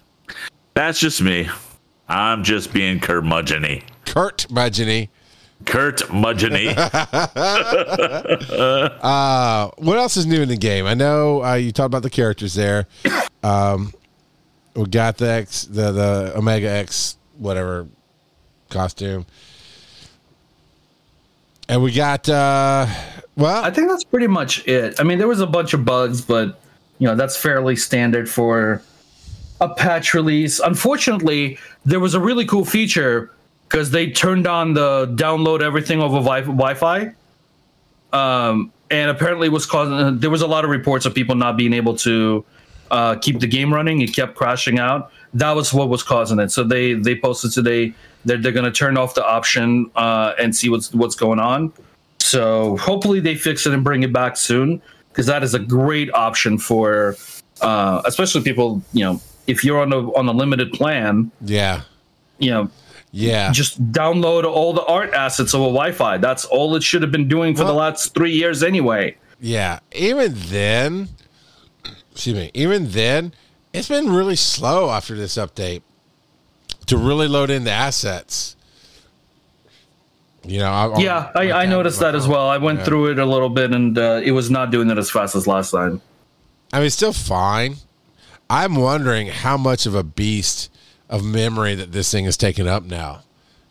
[0.73, 1.49] that's just me.
[2.07, 3.83] I'm just being curmudgeony.
[4.05, 5.09] Kurt Mudgeny.
[5.65, 6.73] Kurt Mudgeny.
[9.01, 10.85] Uh, what else is new in the game?
[10.85, 12.87] I know uh, you talked about the characters there.
[13.43, 13.93] Um,
[14.75, 17.87] we got the X, the the Omega X, whatever
[18.69, 19.25] costume,
[21.69, 22.87] and we got uh,
[23.35, 24.99] well, I think that's pretty much it.
[24.99, 26.59] I mean, there was a bunch of bugs, but
[26.99, 28.81] you know that's fairly standard for
[29.61, 30.59] a patch release.
[30.59, 33.31] Unfortunately, there was a really cool feature
[33.67, 37.13] because they turned on the download everything over wi- Wi-Fi,
[38.13, 40.19] um, and apparently was causing.
[40.19, 42.45] There was a lot of reports of people not being able to
[42.91, 44.01] uh, keep the game running.
[44.01, 45.11] It kept crashing out.
[45.33, 46.51] That was what was causing it.
[46.51, 47.93] So they they posted today
[48.25, 51.73] that they're going to turn off the option uh, and see what's what's going on.
[52.19, 56.13] So hopefully they fix it and bring it back soon because that is a great
[56.13, 57.15] option for,
[57.61, 58.81] uh, especially people.
[58.93, 61.83] You know, if you're on a on a limited plan, yeah,
[62.39, 62.69] you know,
[63.11, 66.17] yeah, just download all the art assets over Wi-Fi.
[66.17, 69.15] That's all it should have been doing for the last three years anyway.
[69.39, 69.79] yeah.
[69.93, 71.09] Even then,
[72.11, 72.51] excuse me.
[72.53, 73.33] Even then,
[73.77, 75.81] it's been really slow after this update
[76.87, 78.55] to really load in the assets.
[80.45, 82.47] You know, I, Yeah, I, I noticed that as well.
[82.47, 85.09] I went through it a little bit, and uh, it was not doing it as
[85.09, 86.01] fast as last time.
[86.71, 87.75] I mean, still fine.
[88.49, 90.71] I'm wondering how much of a beast
[91.09, 93.23] of memory that this thing is taking up now.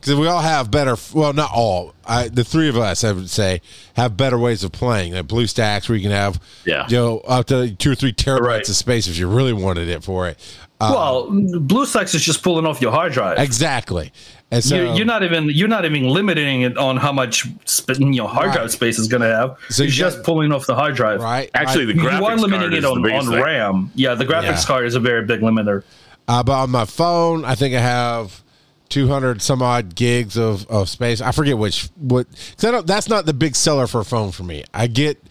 [0.07, 1.93] Because we all have better, well, not all.
[2.07, 3.61] I, the three of us, I would say,
[3.97, 5.15] have better ways of playing.
[5.15, 6.87] Like BlueStacks, where you can have, Yeah.
[6.89, 8.69] you know, up to two or three terabytes Right.
[8.69, 10.39] of space if you really wanted it for it.
[10.81, 13.39] Uh, well, BlueStacks is just pulling off your hard drive.
[13.39, 14.13] exactly.
[14.53, 17.99] And so you're, you're not even you're not even limiting it on how much sp-
[17.99, 18.55] you know hard Right.
[18.59, 19.57] drive space is going to have.
[19.71, 21.21] So it's you just got- pulling off the hard drive.
[21.21, 21.51] right.
[21.55, 23.43] Actually, the graphics you are limiting card it is on, on.
[23.43, 23.91] RAM.
[23.97, 24.63] Yeah, the graphics Yeah.
[24.67, 25.83] card is a very big limiter.
[26.29, 28.41] Uh, but on my phone, I think I have
[28.89, 31.21] 200 some odd gigs of, of space.
[31.21, 34.33] I forget which what cuz I don't that's not the big seller for a phone
[34.33, 34.65] for me.
[34.73, 35.23] I get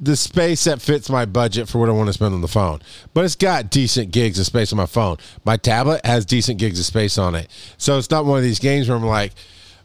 [0.00, 2.80] the space that fits my budget for what I want to spend on the phone.
[3.14, 5.16] But it's got decent gigs of space on my phone.
[5.44, 7.48] My tablet has decent gigs of space on it.
[7.78, 9.32] So it's not one of these games where I'm like,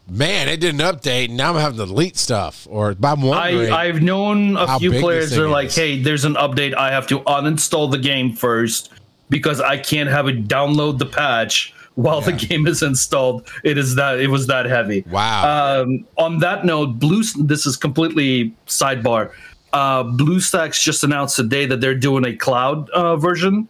[0.08, 3.72] man, it did an update and now I'm having to delete stuff or I'm wondering
[3.72, 5.76] I, I've known a few players that are like, is.
[5.76, 6.74] hey, there's an update.
[6.74, 8.90] I have to uninstall the game first
[9.28, 13.48] because I can't have it download the patch while the game is installed.
[13.64, 15.04] It is that it was that heavy.
[15.10, 15.82] Wow.
[15.82, 17.22] Um, on that note, Blue.
[17.38, 19.30] This is completely sidebar.
[19.72, 23.68] Uh, BlueStacks just announced today that they're doing a cloud uh, version.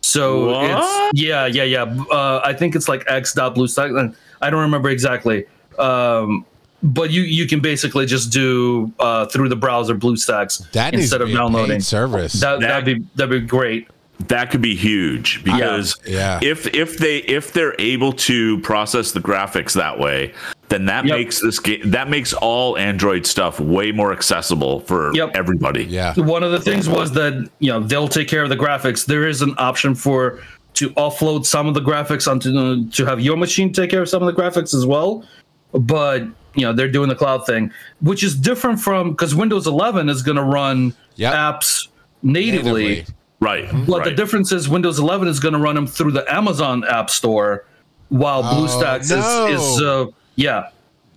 [0.00, 1.10] So What?
[1.14, 1.82] it's yeah, yeah, yeah.
[2.10, 4.14] Uh, I think it's like x.bluestack.
[4.40, 5.46] I don't remember exactly.
[5.78, 6.44] Um,
[6.82, 11.28] but you you can basically just do uh, through the browser BlueStacks that instead of
[11.28, 11.80] be a downloading.
[11.80, 12.34] service.
[12.34, 13.88] That, That- that'd be that'd be great.
[14.28, 16.38] That could be huge because Yeah.
[16.42, 20.32] if if they if they're able to process the graphics that way
[20.68, 21.16] then that Yep.
[21.18, 25.32] makes this game that makes all android stuff way more accessible for Yep.
[25.34, 26.14] everybody yeah.
[26.14, 29.04] One of the things was that you know they'll take care of the graphics.
[29.04, 30.38] There is an option for
[30.74, 34.08] to offload some of the graphics onto the, to have your machine take care of
[34.08, 35.24] some of the graphics as well.
[35.72, 36.22] But
[36.54, 40.22] you know they're doing the cloud thing, which is different from because Windows 11 is
[40.22, 41.32] going to run Yep.
[41.34, 41.88] apps
[42.22, 42.84] natively.
[42.86, 43.14] Natively.
[43.44, 44.04] Right But right.
[44.06, 47.64] the difference is Windows 11 is going to run them through the Amazon App Store,
[48.08, 49.46] while BlueStacks no.
[49.46, 50.70] is is uh, yeah.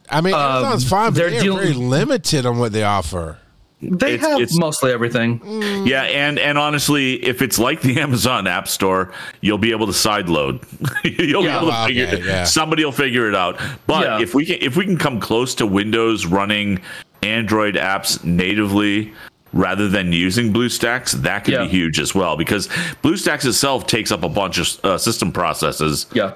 [0.09, 3.37] I mean, Amazon's fine, but they're they're dealing- very limited on what they offer.
[3.79, 5.39] They It's- have it's- mostly everything.
[5.85, 9.11] yeah and and honestly if it's like the amazon app store
[9.41, 10.63] you'll be able to sideload
[11.03, 11.59] you'll Yeah.
[11.59, 12.43] be able to Okay, figure yeah.
[12.45, 14.19] somebody will figure it out but Yeah.
[14.19, 16.79] if we can if we can come close to windows running
[17.21, 19.13] android apps natively
[19.53, 21.63] rather than using BlueStacks, that could Yeah.
[21.63, 22.67] be huge as well because
[23.03, 26.05] BlueStacks itself takes up a bunch of uh, system processes.
[26.13, 26.33] Yeah.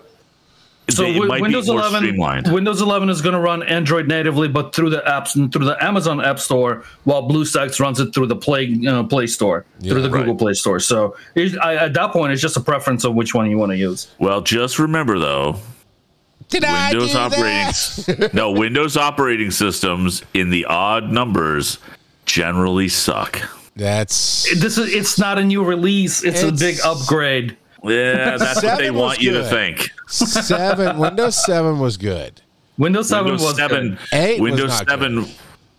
[0.90, 2.18] So It wi- Windows 11.
[2.52, 5.82] Windows 11 is going to run Android natively, but through the apps and through the
[5.82, 10.10] Amazon App Store, while BlueStacks runs it through the Play uh, Play Store, through the
[10.10, 10.22] right.
[10.22, 10.80] Google Play Store.
[10.80, 13.72] So it, I, at that point, it's just a preference of which one you want
[13.72, 14.08] to use.
[14.20, 15.58] Well, just remember though,
[16.50, 21.78] Did Windows operating no Windows operating systems in the odd numbers
[22.32, 23.42] generally suck.
[23.76, 27.58] That's This is it's not a new release; it's, a big upgrade.
[27.84, 29.90] Yeah, that's what they want you to think.
[30.08, 30.98] seven.
[30.98, 32.42] Windows seven was good.
[32.78, 34.00] Windows 7 Windows was Seven, good.
[34.14, 35.26] Eight was Windows not Seven,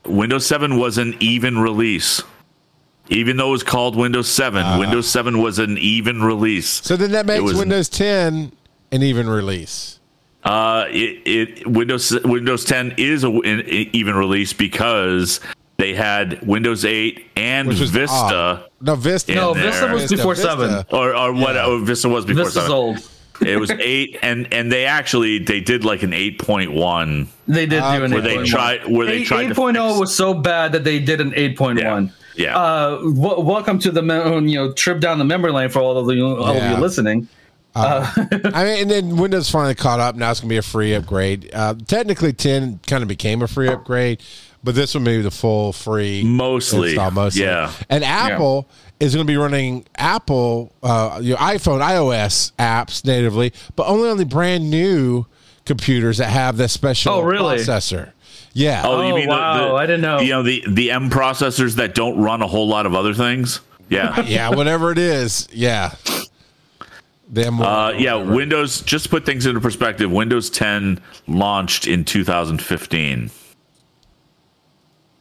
[0.05, 2.23] Windows Seven was an even release.
[3.09, 4.79] Even though it was called Windows 7, Uh-huh.
[4.79, 6.69] Windows 7 was an even release.
[6.69, 8.53] So then that makes was- Windows ten
[8.93, 9.99] an even release.
[10.45, 15.41] Uh, it, it Windows Windows 10 is a, an even release because
[15.83, 18.65] they had Windows 8 and Which was Vista, odd.
[18.81, 19.35] No Vista.
[19.35, 19.65] No, there.
[19.71, 20.51] Vista was before Vista.
[20.51, 20.85] 7.
[20.93, 21.65] or or what Yeah.
[21.67, 22.71] oh, Vista was before This is 7.
[22.73, 22.99] old.
[23.41, 27.85] It was 8, and and they actually they did like an 8.1 They did do
[27.87, 28.47] an Where where they 8.1.
[28.47, 31.33] tried where they Eight- tried to 8.0 fix- was so bad that they did an
[31.33, 31.79] 8.1.
[31.79, 32.07] Yeah.
[32.35, 32.57] Yeah.
[32.59, 35.99] Uh, w- welcome to the me- you know trip down the memory lane for all
[35.99, 36.71] of you all Yeah.
[36.73, 37.27] of you listening.
[37.75, 40.15] I mean, and then Windows finally caught up.
[40.15, 41.51] Now it's gonna be a free upgrade.
[41.53, 44.21] Uh, technically, ten kind of became a free upgrade,
[44.65, 47.11] but this one may be the full free Mostly, install.
[47.11, 47.73] Mostly, yeah.
[47.91, 48.69] And Apple
[49.01, 54.17] is going to be running Apple, uh, your iPhone, iOS apps natively, but only on
[54.19, 55.27] the brand new
[55.65, 57.57] computers that have the special Oh, really?
[57.59, 58.13] processor.
[58.55, 58.83] Yeah.
[58.85, 60.21] Oh, wow, I didn't know.
[60.21, 63.61] You know the the M processors that don't run a whole lot of other things.
[63.89, 64.21] Yeah.
[64.27, 64.51] yeah.
[64.51, 65.49] Whatever it is.
[65.53, 65.95] Yeah.
[67.29, 67.63] Them.
[67.63, 68.83] Uh, yeah, Windows.
[68.83, 70.11] Just to put things into perspective.
[70.11, 73.31] Windows 10 launched in 2015.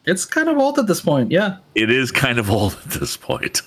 [0.05, 1.57] It's kind of old at this point, yeah.
[1.75, 3.61] It is kind of old at this point.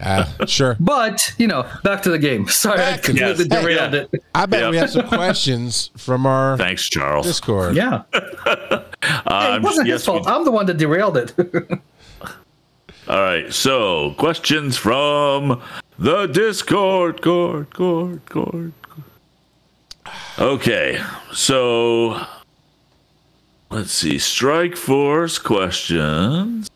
[0.00, 0.76] Uh, sure.
[0.80, 2.48] But you know, back to the game.
[2.64, 3.62] Sorry, I completely Yes.
[3.62, 4.00] derailed Yeah.
[4.12, 4.24] it.
[4.34, 4.70] I bet Yeah.
[4.70, 7.26] we have some questions from our Thanks, Charles.
[7.26, 7.74] Discord.
[7.76, 8.80] Yeah, Uh,
[9.28, 10.26] hey, it wasn't yes, his fault.
[10.26, 11.34] we- I'm the one that derailed it.
[13.08, 13.52] All right.
[13.52, 15.60] So, questions from
[15.98, 17.20] the Discord.
[17.22, 18.72] Cord, cord, cord.
[20.38, 21.00] Okay.
[21.32, 22.24] So,
[23.70, 24.18] let's see.
[24.18, 26.68] Strike Force questions.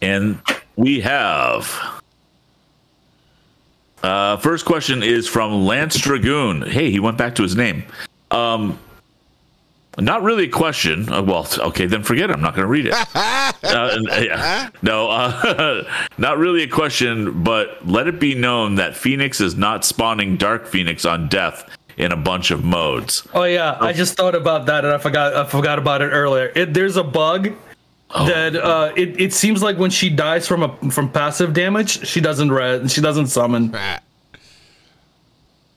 [0.00, 0.40] And
[0.76, 2.02] we have.
[4.02, 6.62] Uh, first question is from Lance Dragoon.
[6.62, 7.84] Hey, he went back to his name.
[8.32, 8.78] Um,
[9.98, 11.12] not really a question.
[11.12, 12.32] Uh, well, okay, then forget it.
[12.32, 12.94] I'm not going to read it.
[13.14, 14.70] uh, yeah.
[14.80, 15.84] No, uh,
[16.18, 20.66] not really a question, but let it be known that Phoenix is not spawning Dark
[20.66, 23.26] Phoenix on death in a bunch of modes.
[23.34, 25.34] Oh yeah, I just thought about that and I forgot.
[25.34, 26.52] I forgot about it earlier.
[26.54, 27.52] It, there's a bug
[28.14, 32.20] that uh, it, it seems like when she dies from a from passive damage, she
[32.20, 33.74] doesn't res, she doesn't summon.
[33.74, 34.00] I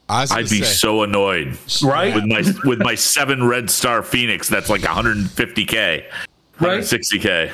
[0.08, 2.14] I'd be say, so annoyed, Right?
[2.14, 6.04] With my with my seven red star Phoenix, that's like 150k,
[6.60, 6.80] right?
[6.82, 7.52] 160k.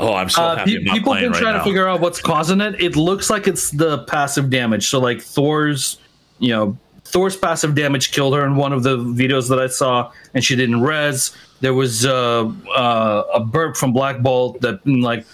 [0.00, 1.58] Oh, I'm so Uh, happy pe- I'm not people have playing been right trying now.
[1.60, 2.80] to figure out what's causing it.
[2.82, 4.88] It looks like it's the passive damage.
[4.88, 5.98] So like Thor's,
[6.40, 6.76] you know,
[7.14, 10.56] Thor's passive damage killed her in one of the videos that I saw, and she
[10.56, 11.30] didn't res.
[11.60, 15.24] There was uh, uh, a burp from Black Bolt that like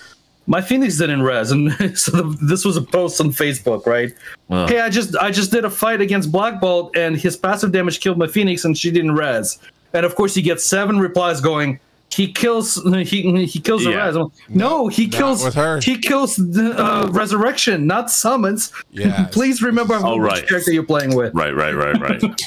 [0.46, 4.12] my Phoenix didn't res, and so the, this was a post on Facebook, right?
[4.50, 4.68] Ugh.
[4.68, 8.00] Hey, I just I just did a fight against Black Bolt, and his passive damage
[8.00, 9.58] killed my Phoenix, and she didn't res.
[9.94, 11.80] And of course, you get seven replies going.
[12.12, 12.74] He kills.
[12.84, 14.06] He he kills the Yeah.
[14.06, 14.16] res.
[14.16, 15.78] Like, no, he not kills with her.
[15.80, 18.72] He kills the uh, resurrection, not summons.
[18.90, 19.28] Yes.
[19.34, 20.48] Please remember Oh, which right.
[20.48, 21.32] character you're playing with.
[21.34, 22.22] Right, right, right, right.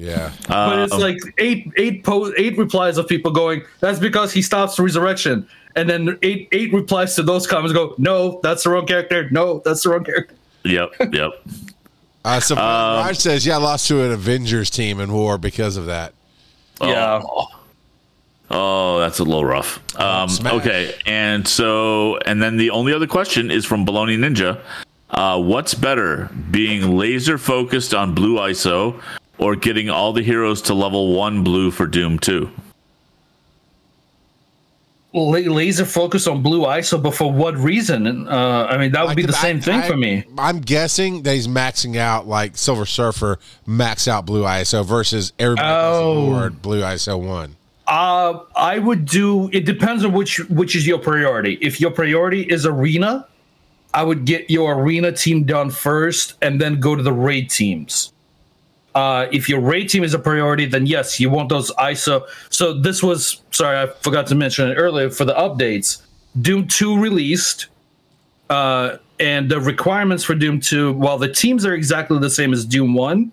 [0.00, 0.30] Yeah.
[0.46, 3.62] But it's Um, like eight eight po- eight replies of people going.
[3.80, 7.96] That's because he stops resurrection, and then eight eight replies to those comments go.
[7.98, 9.28] No, that's the wrong character.
[9.32, 10.36] No, that's the wrong character.
[10.62, 11.30] yep, yep.
[12.24, 15.86] Uh, so Raj says, yeah, I lost to an Avengers team in war because of
[15.86, 16.12] that.
[16.80, 17.20] Yeah.
[17.24, 17.48] Oh.
[18.50, 19.78] Oh, that's a little rough.
[20.00, 24.60] Um, okay, and so, and then the only other question is from Baloney Ninja.
[25.10, 29.00] Uh, what's better, being laser focused on blue ISO
[29.38, 32.50] or getting all the heroes to level one blue for Doom 2?
[35.14, 38.28] Laser focus on blue ISO, but for what reason?
[38.28, 40.24] Uh, I mean, that would be the I- same thing I- for me.
[40.36, 45.66] I'm guessing that he's maxing out like Silver Surfer, max out Blue ISO versus everybody
[45.68, 46.26] Oh.
[46.26, 47.56] board Blue ISO one.
[47.88, 49.48] Uh, I would do.
[49.50, 51.58] It depends on which which is your priority.
[51.62, 53.26] If your priority is arena,
[53.94, 58.12] I would get your arena team done first, and then go to the raid teams.
[58.94, 62.26] Uh, if your raid team is a priority, then yes, you want those ISO.
[62.50, 66.02] So this was sorry, I forgot to mention it earlier for the updates.
[66.42, 67.68] Doom Two released,
[68.50, 72.66] uh, and the requirements for Doom Two, while the teams are exactly the same as
[72.66, 73.32] Doom One,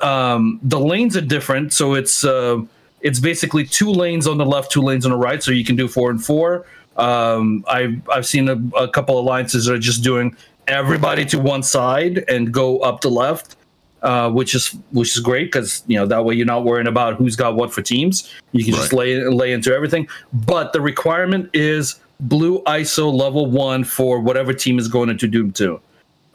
[0.00, 1.74] um, the lanes are different.
[1.74, 2.62] So it's uh,
[3.04, 5.42] it's basically two lanes on the left, two lanes on the right.
[5.42, 6.66] So you can do four and four.
[6.96, 10.36] Um, I've I've seen a, a couple alliances that are just doing
[10.66, 13.56] everybody to one side and go up the left,
[14.02, 17.16] uh, which is which is great because you know that way you're not worrying about
[17.16, 18.32] who's got what for teams.
[18.52, 20.08] You can just lay lay into everything.
[20.32, 25.52] But the requirement is blue ISO level one for whatever team is going into Doom
[25.52, 25.78] two.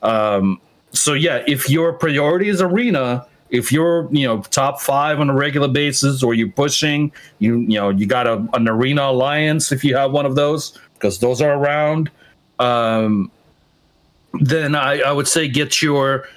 [0.04, 5.30] Um, so yeah, if your priority is arena, if you're you know top five on
[5.30, 9.72] a regular basis, or you're pushing, you you know you got a, an arena alliance
[9.72, 12.12] if you have one of those because those are around.
[12.60, 13.32] Um,
[14.42, 16.28] then I, I would say get your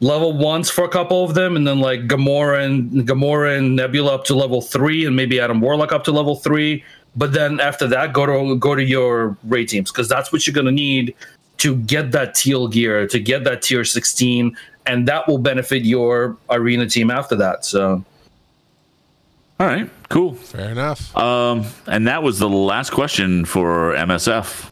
[0.00, 4.14] level ones for a couple of them, and then like Gamora and Gamora and Nebula
[4.14, 6.84] up to level three, and maybe Adam Warlock up to level three.
[7.14, 10.54] But then after that, go to go to your raid teams because that's what you're
[10.54, 11.14] gonna need
[11.58, 16.36] to get that teal gear, to get that tier 16, and that will benefit your
[16.50, 17.64] arena team after that.
[17.64, 18.04] So
[19.58, 20.34] All right, cool.
[20.34, 21.16] Fair enough.
[21.16, 24.70] Um, and that was the last question for MSF.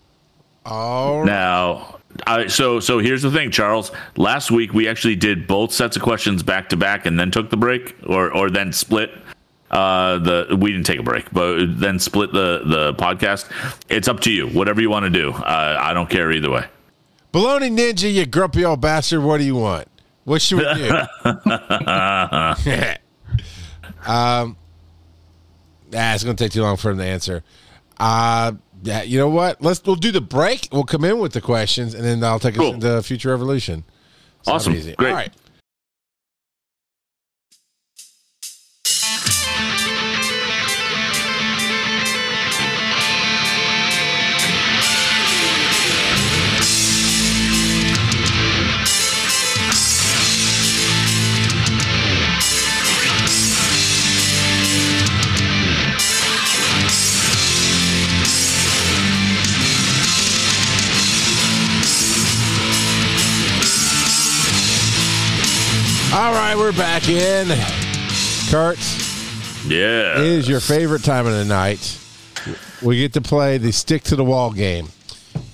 [0.66, 1.27] All right.
[1.27, 3.90] Now, I, so so here's the thing, Charles.
[4.16, 7.50] Last week we actually did both sets of questions back to back, and then took
[7.50, 9.11] the break, or or then split.
[9.70, 13.50] Uh, the we didn't take a break, but then split the the podcast.
[13.88, 14.48] It's up to you.
[14.48, 15.33] Whatever you want to do.
[15.33, 16.66] Uh, I don't care either way.
[17.32, 19.22] Baloney Ninja, you grumpy old bastard.
[19.24, 19.89] What do you want?
[20.25, 20.89] What should we do?
[24.07, 24.57] um,
[25.95, 27.43] ah, it's gonna take too long for him to answer.
[27.99, 28.53] Uh,
[28.83, 29.62] yeah, you know what?
[29.62, 30.68] Let's we'll do the break.
[30.72, 32.68] We'll come in with the questions, and then I'll take Cool.
[32.68, 33.85] us into Future Revolution.
[34.43, 34.72] Sound Awesome.
[34.75, 34.99] Great.
[34.99, 35.33] All right.
[66.15, 67.49] Right, we're back in.
[68.51, 68.79] Kurt,
[69.67, 70.21] Yeah.
[70.21, 71.99] it is your favorite time of the night.
[72.83, 74.89] We get to play the stick to the wall game.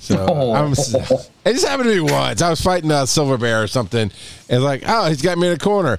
[0.01, 0.53] So oh.
[0.53, 2.43] I'm, it just happened to me once.
[2.43, 4.11] I was fighting a silver bear or something,
[4.49, 5.99] and like, oh, he's got me in a corner.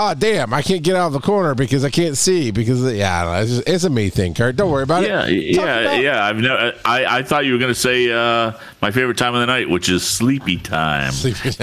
[0.00, 0.54] Oh, damn!
[0.54, 3.32] I can't get out of the corner because I can't see because yeah, I don't
[3.32, 4.54] know, it's, just, it's a me thing, Kurt.
[4.54, 5.54] Don't worry about Yeah, it.
[5.56, 6.24] Talk yeah, about- yeah.
[6.24, 9.40] I've no, I, I thought you were going to say uh, my favorite time of
[9.40, 11.10] the night, which is sleepy time.
[11.10, 11.50] Sleepy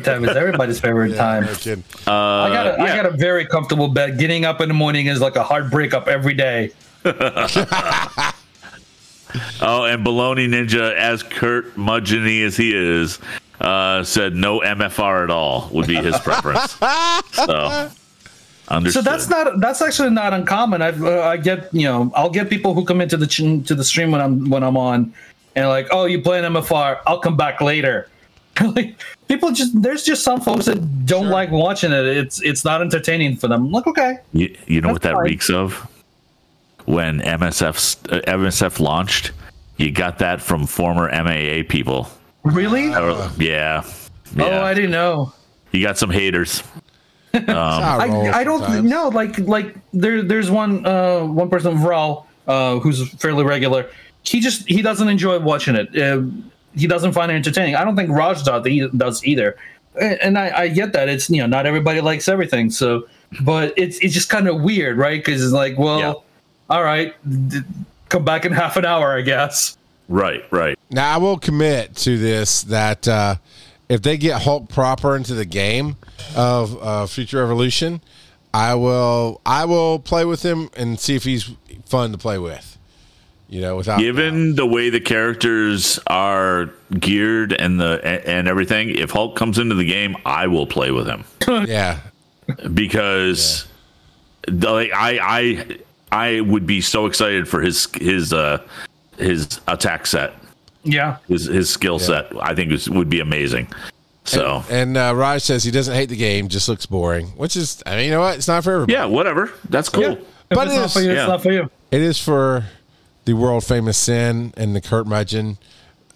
[0.00, 1.44] time is everybody's favorite time.
[1.44, 1.84] No kidding.
[2.08, 2.96] I got a, I yeah.
[3.04, 4.18] got a very comfortable bed.
[4.18, 6.72] Getting up in the morning is like a hard breakup every day.
[9.62, 13.18] Oh, and Baloney Ninja, as Kurt Mudgeony as he is,
[13.62, 16.72] uh, said no MFR at all would be his preference.
[17.32, 17.90] so,
[18.68, 19.04] understood.
[19.04, 20.82] So that's not that's actually not uncommon.
[20.82, 23.74] I uh, I get you know I'll get people who come into the ch- to
[23.74, 25.14] the stream when I'm when I'm on,
[25.54, 28.08] and like oh you playing MFR I'll come back later.
[28.74, 32.04] like people just there's just some folks that don't like watching it.
[32.04, 33.66] It's it's not entertaining for them.
[33.66, 35.22] I'm Like okay, You, you know what that fine.
[35.24, 35.88] reeks of?
[36.86, 39.30] When MSF uh, MSF launched,
[39.76, 42.08] you got that from former MAA people.
[42.44, 42.94] Really?
[42.94, 43.84] Or- yeah,
[44.36, 44.44] yeah.
[44.44, 45.32] Oh, I didn't know.
[45.72, 46.62] you got some haters.
[47.32, 49.08] That's how it rolls I, I don't know.
[49.08, 53.88] Like like there there's one uh one person Vral uh who's fairly regular.
[54.24, 55.96] He just he doesn't enjoy watching it.
[55.98, 56.22] Uh,
[56.74, 57.74] he doesn't find it entertaining.
[57.74, 59.56] I don't think Raj does, either.
[60.00, 62.70] And and I, I get that it's you know not everybody likes everything.
[62.70, 63.08] So,
[63.42, 65.22] but it's it's just kind of weird, right?
[65.22, 66.12] Because it's like, well, Yeah.
[66.70, 67.14] all right,
[67.48, 67.60] d-
[68.10, 69.76] come back in half an hour, I guess.
[70.08, 70.78] Right, right.
[70.92, 73.36] Now I will commit to this that uh,
[73.88, 75.96] if they get Hulk proper into the game
[76.36, 78.00] of uh, Future Revolution,
[78.52, 81.50] I will I will play with him and see if he's
[81.86, 82.68] fun to play with.
[83.48, 89.10] You know, without Given the way the characters are geared and the and everything, if
[89.10, 91.24] Hulk comes into the game, I will play with him.
[91.68, 91.98] Yeah,
[92.72, 93.66] because
[94.48, 95.78] the- like I I
[96.36, 98.62] I would be so excited for his his uh
[99.18, 100.32] his attack set,
[100.84, 101.18] Yeah.
[101.28, 102.26] his his skill set.
[102.40, 103.68] I think is, would be amazing.
[104.24, 107.82] So and uh, Raj says he doesn't hate the game, just looks boring, which is
[107.86, 108.92] I mean you know what, it's not for everybody.
[108.92, 109.52] yeah, whatever.
[109.68, 110.04] That's cool.
[110.12, 110.18] If
[110.50, 111.22] But it's it not for you, yeah.
[111.24, 111.70] it's not for you.
[111.90, 112.64] It is for
[113.24, 115.58] the world famous Sin and the Kurt Mudgeon.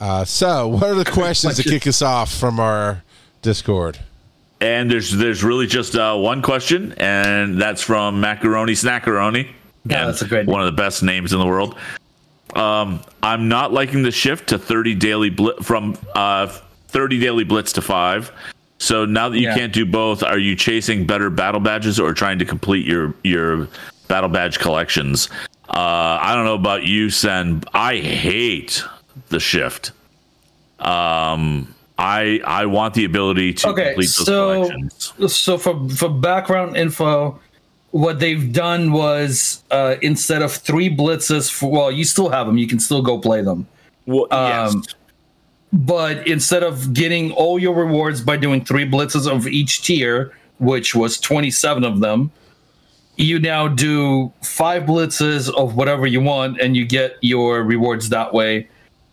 [0.00, 3.02] Uh, so, what are the questions to kick us off from our
[3.42, 3.98] Discord?
[4.60, 9.50] And there's there's really just uh, one question, and that's from Macaroni Snackaroni.
[9.84, 11.76] Yeah, that's a great one of the best names in the world.
[12.60, 16.46] Um, I'm not liking the shift to 30 daily bli- from uh,
[16.88, 18.32] 30 daily blitz to five.
[18.78, 19.54] So now that you Yeah.
[19.56, 23.68] can't do both, are you chasing better battle badges or trying to complete your your
[24.08, 25.28] battle badge collections?
[25.68, 27.62] Uh, I don't know about you, Sen.
[27.74, 28.82] I hate
[29.28, 29.92] the shift.
[30.78, 35.12] Um, I I want the ability to Okay, complete those so collections.
[35.34, 37.38] so for for background info,
[37.96, 42.58] what they've done was uh, instead of three blitzes, for, well, you still have them.
[42.58, 43.66] You can still go play them.
[44.04, 44.84] Well, um,
[45.72, 50.94] But instead of getting all your rewards by doing three blitzes of each tier, which
[50.94, 52.30] was 27 of them,
[53.16, 58.34] you now do five blitzes of whatever you want and you get your rewards that
[58.34, 58.68] way.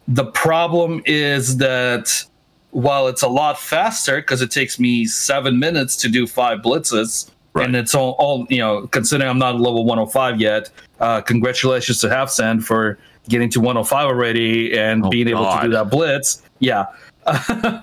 [0.09, 2.25] The problem is that
[2.71, 7.29] while it's a lot faster because it takes me seven minutes to do five blitzes,
[7.54, 7.66] Right.
[7.66, 10.70] and it's all, all you know, considering I'm not level 105 yet.
[10.99, 12.97] Uh, congratulations to Half Sand for
[13.30, 16.41] getting to 105 already and Oh, being able to do that blitz.
[16.60, 16.86] Yeah.
[17.26, 17.82] uh,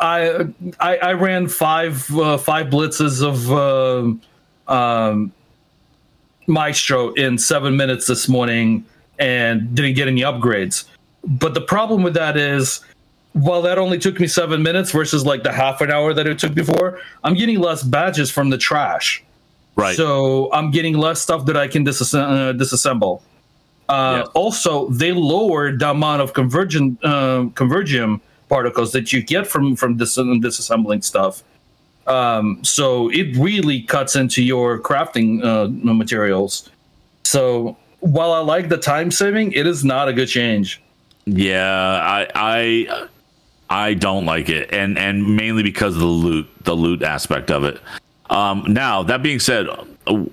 [0.00, 0.46] I,
[0.80, 4.20] I I ran five uh, five blitzes of um,
[4.66, 5.32] um,
[6.46, 8.84] Maestro in seven minutes this morning
[9.18, 10.84] and didn't get any upgrades.
[11.24, 12.80] But the problem with that is,
[13.32, 16.38] while that only took me seven minutes versus like the half an hour that it
[16.38, 19.22] took before, I'm getting less badges from the trash.
[19.76, 19.96] right.
[19.96, 23.22] So I'm getting less stuff that I can uh, disassemble.
[23.88, 24.22] Uh, Yeah.
[24.34, 29.96] Also, they lowered the amount of convergent uh, convergium particles that you get from from
[29.96, 31.42] dis- disassembling stuff.
[32.06, 36.68] Um, so it really cuts into your crafting uh, materials.
[37.24, 40.82] So while I like the time saving, it is not a good change.
[41.24, 43.06] Yeah, I I
[43.72, 47.64] I don't like it, and and mainly because of the loot, the loot aspect of
[47.64, 47.80] it.
[48.28, 49.84] Um, now that being said, uh,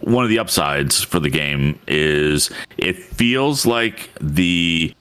[0.02, 4.94] one of the upsides for the game is it feels like the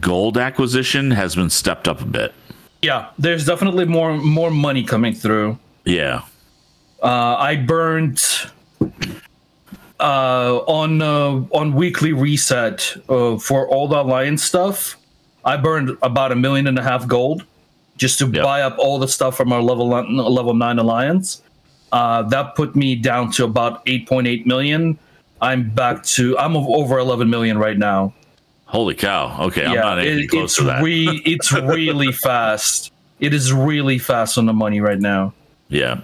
[0.00, 2.34] gold acquisition has been stepped up a bit.
[2.82, 5.58] Yeah, there's definitely more more money coming through.
[5.86, 6.20] Yeah,
[7.02, 8.22] Uh, I burned
[9.98, 14.96] uh, on uh, on weekly reset uh, for all the alliance stuff.
[15.42, 17.44] I burned about a million and a half gold
[17.98, 18.42] just to Yep.
[18.42, 21.42] buy up all the stuff from our level level nine alliance.
[21.92, 24.98] Uh, that put me down to about 8.8 million.
[25.40, 28.12] I'm back to I'm over 11 million right now.
[28.66, 29.36] Holy cow!
[29.46, 30.82] Okay, I'm not it- close it's to that.
[30.82, 32.92] re- it's really fast.
[33.20, 35.32] It is really fast on the money right now.
[35.68, 36.00] yeah.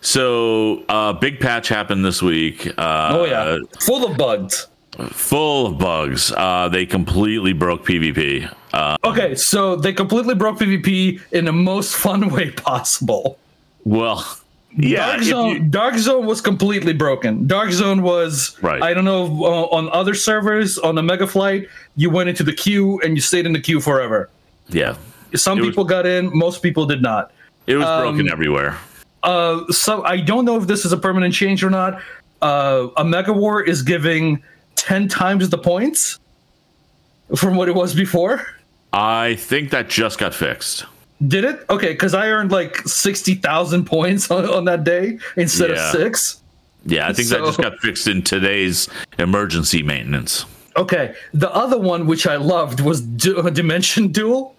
[0.00, 2.68] So, uh, big patch happened this week.
[2.78, 4.68] Uh, Oh yeah, full of bugs.
[4.98, 6.32] Full of bugs.
[6.32, 8.52] Uh, they completely broke PvP.
[8.72, 13.38] Uh, Okay, so they completely broke PvP in the most fun way possible.
[13.84, 14.26] well,
[14.76, 15.06] yeah.
[15.12, 17.46] Dark Zone, you- Dark Zone was completely broken.
[17.46, 18.82] Dark Zone was, Right.
[18.82, 22.52] I don't know, uh, on other servers on the Mega Flight, you went into the
[22.52, 24.28] queue and you stayed in the queue forever.
[24.68, 24.96] yeah,
[25.34, 27.30] Some It was- people got in, most people did not.
[27.66, 28.76] it was Um, broken everywhere.
[29.22, 32.00] Uh, so I don't know if this is a permanent change or not.
[32.42, 34.42] Uh, Omega War is giving
[34.78, 36.18] ten times the points
[37.36, 38.46] from what it was before.
[38.92, 40.86] I think that just got fixed.
[41.26, 41.64] Did it?
[41.68, 45.84] Okay, because I earned like sixty thousand points on, on that day instead Yeah.
[45.86, 46.40] of six.
[46.86, 50.46] Yeah, I think that just got fixed in today's emergency maintenance.
[50.76, 54.54] Okay, the other one which I loved was du- uh, Dimension Duel.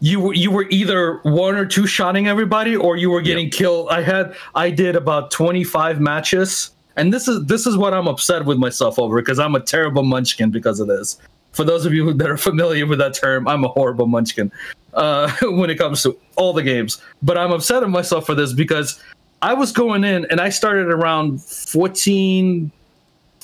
[0.00, 3.88] You were you were either one or two shotting everybody, or you were getting killed.
[3.90, 8.06] I had I did about twenty five matches, and this is this is what I'm
[8.06, 11.18] upset with myself over because I'm a terrible munchkin because of this.
[11.52, 14.50] For those of you that are familiar with that term, I'm a horrible munchkin
[14.94, 17.00] uh, when it comes to all the games.
[17.22, 19.02] But I'm upset at myself for this because
[19.42, 22.70] I was going in and I started around 14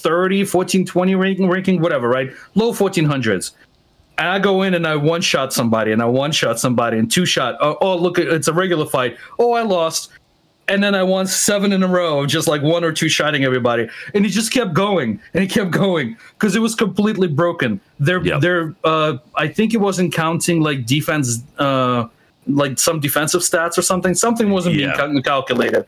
[0.01, 2.33] 30, 14, 20 ranking, ranking, whatever, right?
[2.55, 3.53] Low 1400s.
[4.19, 7.11] And I go in and I one shot somebody and I one shot somebody and
[7.11, 7.57] two shot.
[7.61, 9.17] Oh, oh, look, it's a regular fight.
[9.39, 10.11] Oh, I lost.
[10.71, 13.89] And then I won seven in a row, just like one or two shotting everybody.
[14.15, 17.81] And he just kept going and he kept going because it was completely broken.
[17.99, 18.41] They're, Yep.
[18.41, 22.05] they're, uh, I think it wasn't counting like defense, uh,
[22.47, 24.15] like some defensive stats or something.
[24.15, 24.95] Something wasn't Yeah.
[24.97, 25.85] being cal- calculated.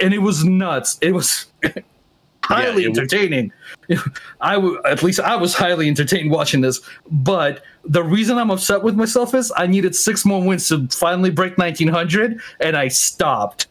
[0.00, 0.98] And it was nuts.
[1.00, 1.46] It was
[2.44, 3.52] highly w- entertaining.
[4.42, 6.80] I w- at least I was highly entertained watching this.
[7.10, 11.30] But the reason I'm upset with myself is I needed six more wins to finally
[11.30, 13.68] break 1900, and I stopped.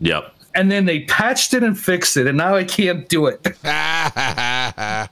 [0.00, 0.34] Yep.
[0.54, 3.46] And then they patched it and fixed it, and now I can't do it.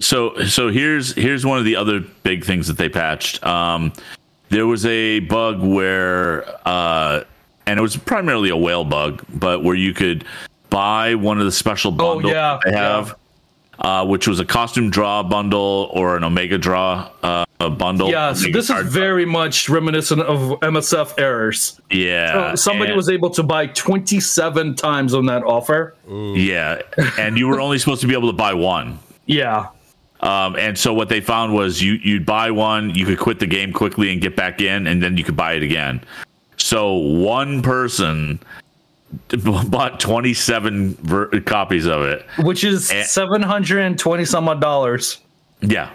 [0.00, 3.44] So so here's here's one of the other big things that they patched.
[3.46, 3.92] Um,
[4.48, 7.24] there was a bug where uh,
[7.66, 10.24] and it was primarily a whale bug, but where you could
[10.70, 13.14] buy one of the special bundles Oh, yeah, they have,
[13.78, 18.10] uh, which was a costume draw bundle or an Omega draw uh, a bundle.
[18.10, 21.80] Yeah, so this is card- very much reminiscent of MSF errors.
[21.90, 22.50] yeah.
[22.50, 25.94] So somebody and- was able to buy 27 times on that offer.
[26.08, 26.82] yeah,
[27.18, 28.98] and you were only supposed to be able to buy one.
[29.26, 29.68] Yeah.
[30.20, 33.46] Um, and so what they found was you you'd buy one, you could quit the
[33.46, 36.00] game quickly and get back in, and then you could buy it again.
[36.56, 38.40] So one person
[39.68, 42.24] bought 27 ver- copies of it.
[42.40, 43.02] Which is Eh.
[43.04, 45.18] 720 some odd dollars.
[45.60, 45.90] Yeah,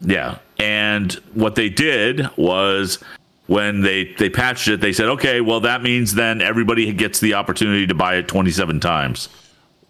[0.00, 0.38] yeah.
[0.58, 2.98] And what they did was
[3.46, 7.34] when they they patched it, they said, okay, well that means then everybody gets the
[7.34, 9.28] opportunity to buy it 27 times.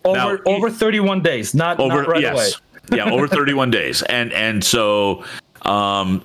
[0.04, 2.48] Over Now, over 31 days, not, over not right yes away.
[2.98, 5.24] yeah over 31 days and and so
[5.62, 6.24] um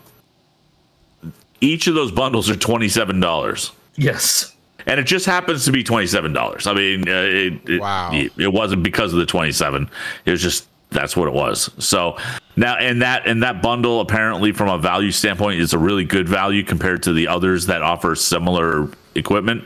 [1.59, 4.52] each of those bundles are $27 Yes.
[4.85, 8.11] And it just happens to be $27 i mean uh, it, it, Wow.
[8.13, 9.89] it, it wasn't because of the 27
[10.25, 11.71] it was just that's what it was.
[11.83, 12.17] So
[12.55, 16.29] now and that and that bundle apparently from a value standpoint is a really good
[16.29, 19.63] value compared to the others that offer similar equipment.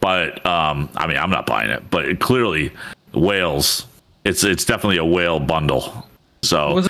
[0.00, 2.72] But um i mean i'm not buying it but it clearly
[3.12, 3.86] whales
[4.24, 6.08] it's it's definitely a whale bundle.
[6.42, 6.82] So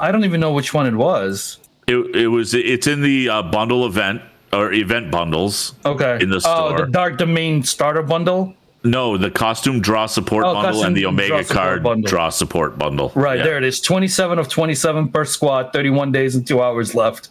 [0.00, 1.58] I don't even know which one it was.
[1.88, 4.22] it, it was it's in the uh, bundle event
[4.54, 6.18] or event bundles Okay.
[6.22, 6.72] In the store.
[6.72, 8.54] Oh, the Dark Domain starter bundle.
[8.84, 12.08] no the costume draw support Oh, bundle and the costume draw omega card bundle.
[12.08, 13.44] draw support bundle Right Yeah.
[13.44, 13.80] there it is.
[13.80, 17.28] 27 of 27 per squad, 31 days and two hours left.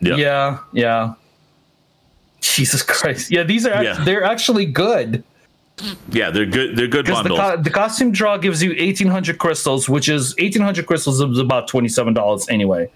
[0.00, 0.16] Yeah.
[0.16, 0.58] Yeah.
[0.72, 1.12] Yeah.
[2.40, 3.30] Jesus Christ.
[3.30, 4.04] Yeah, these are act- Yeah.
[4.04, 5.24] they're actually good.
[6.12, 9.38] yeah they're good they're good Because the, bundles co- the costume draw gives you 1800
[9.38, 12.90] crystals, which is 1800 crystals is about $27 anyway.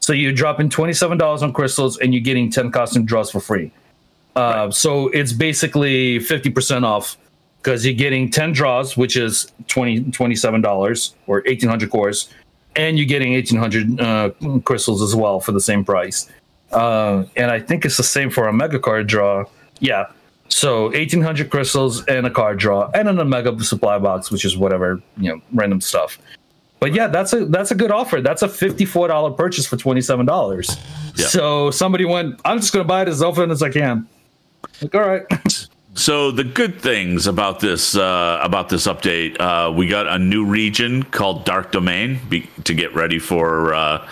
[0.00, 3.70] So you're dropping $27 on crystals and you're getting 10 costume draws for free.
[4.34, 7.16] Uh, So it's basically 50% off
[7.62, 12.30] because you're getting 10 draws, which is 20, $27 or 1800 cores,
[12.76, 14.30] and you're getting 1800 uh,
[14.64, 16.30] crystals as well for the same price.
[16.72, 19.44] Uh, and I think it's the same for a mega card draw.
[19.80, 20.06] Yeah.
[20.48, 25.00] So 1800 crystals and a card draw and an Omega supply box, which is whatever,
[25.16, 26.18] you know, random stuff.
[26.80, 28.20] But yeah, that's a that's a good offer.
[28.20, 30.76] That's a fifty four dollar purchase for twenty seven dollars.
[31.14, 31.26] Yeah.
[31.26, 34.08] So somebody went, I'm just gonna buy it as often as I can.
[34.82, 35.26] Like, all right.
[35.94, 40.46] So the good things about this uh, about this update, uh, we got a new
[40.46, 44.08] region called Dark Domain be, to get ready for uh,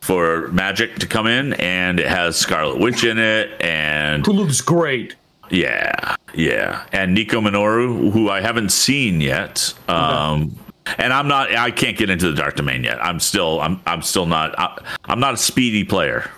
[0.00, 4.62] for Magic to come in, and it has Scarlet Witch in it, and Who looks
[4.62, 5.16] great.
[5.50, 9.74] yeah, yeah, and Nico Minoru, who I haven't seen yet.
[9.86, 10.58] Um,
[10.98, 11.54] and I'm not.
[11.54, 13.02] I can't get into the Dark Domain yet.
[13.04, 13.60] I'm still.
[13.60, 13.80] I'm.
[13.86, 14.58] I'm still not.
[14.58, 16.30] I, I'm not a speedy player.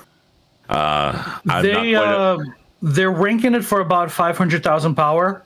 [0.69, 2.39] Uh, I'm they quite a- uh,
[2.83, 5.43] they're ranking it for about five hundred thousand power.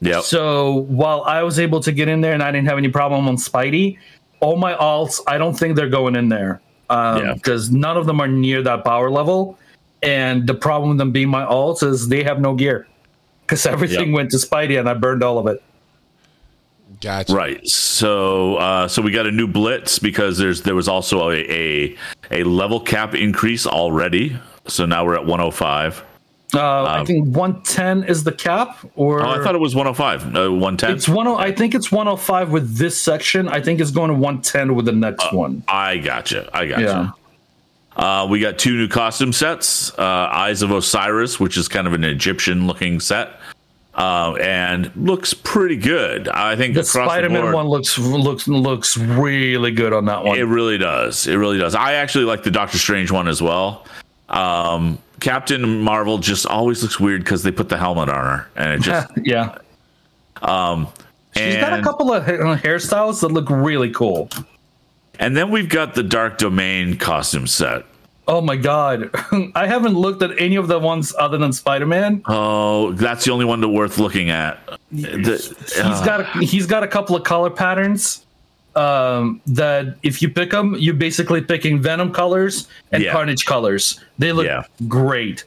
[0.00, 0.20] Yeah.
[0.20, 3.26] So while I was able to get in there and I didn't have any problem
[3.28, 3.98] on Spidey,
[4.40, 6.60] all my alts, I don't think they're going in there
[6.90, 7.32] Yeah.
[7.34, 9.58] because none of them are near that power level.
[10.02, 12.86] And the problem with them being my alts is they have no gear
[13.42, 14.14] because everything Yep.
[14.14, 15.62] went to Spidey and I burned all of it.
[17.00, 17.32] Gotcha.
[17.34, 17.66] Right.
[17.68, 21.96] So uh, so we got a new blitz because there's there was also a, a
[22.30, 24.36] a level cap increase already.
[24.66, 26.04] So now we're at 105.
[26.54, 30.36] Uh, I think 110 is the cap, or Um, Oh, I thought it was 105.
[30.36, 30.92] Uh, 110.
[30.92, 31.26] it's one.
[31.26, 33.48] I think it's 105 with this section.
[33.48, 35.64] I think it's going to 110 with the next one.
[35.66, 36.48] I gotcha.
[36.56, 36.82] I gotcha.
[36.82, 37.10] Yeah.
[37.96, 39.96] Uh, we got two new costume sets.
[39.98, 43.38] Uh, Eyes of Osiris, which is kind of an Egyptian looking set.
[43.96, 46.28] Uh, and looks pretty good.
[46.28, 50.36] I think The the board, one looks looks looks really good on that one.
[50.36, 51.28] It really does.
[51.28, 51.76] It really does.
[51.76, 53.86] I actually like the Doctor Strange one as well.
[54.28, 58.72] Um, Captain Marvel just always looks weird because they put the helmet on her, and
[58.72, 59.58] it just yeah.
[61.36, 64.28] She's got a couple of ha- hairstyles that look really cool.
[65.20, 67.84] and then we've got the Dark Domain costume set.
[68.26, 69.10] Oh my god.
[69.54, 72.22] I haven't looked at any of the ones other than Spider-Man.
[72.26, 74.58] Oh, that's the only one that worth looking at.
[74.90, 78.24] The- He's got a, he's got a couple of color patterns
[78.76, 83.12] um, that if you pick them, you're basically picking Venom colors and Yeah.
[83.12, 84.00] Carnage colors.
[84.18, 84.64] They look Yeah.
[84.88, 85.44] great.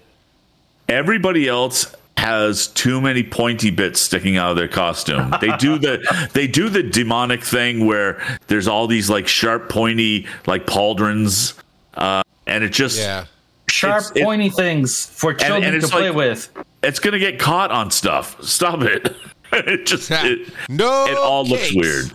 [0.89, 5.33] everybody else has too many pointy bits sticking out of their costume.
[5.41, 10.25] They do the they do the demonic thing where there's all these like sharp pointy
[10.47, 11.53] like pauldrons
[11.95, 13.25] uh and it just Yeah.
[13.69, 16.49] Sharp, It's- it- pointy things for children and to play like- with.
[16.83, 18.35] it's going to get caught on stuff.
[18.41, 19.15] Stop it.
[19.53, 22.11] it just it, No it all looks weird.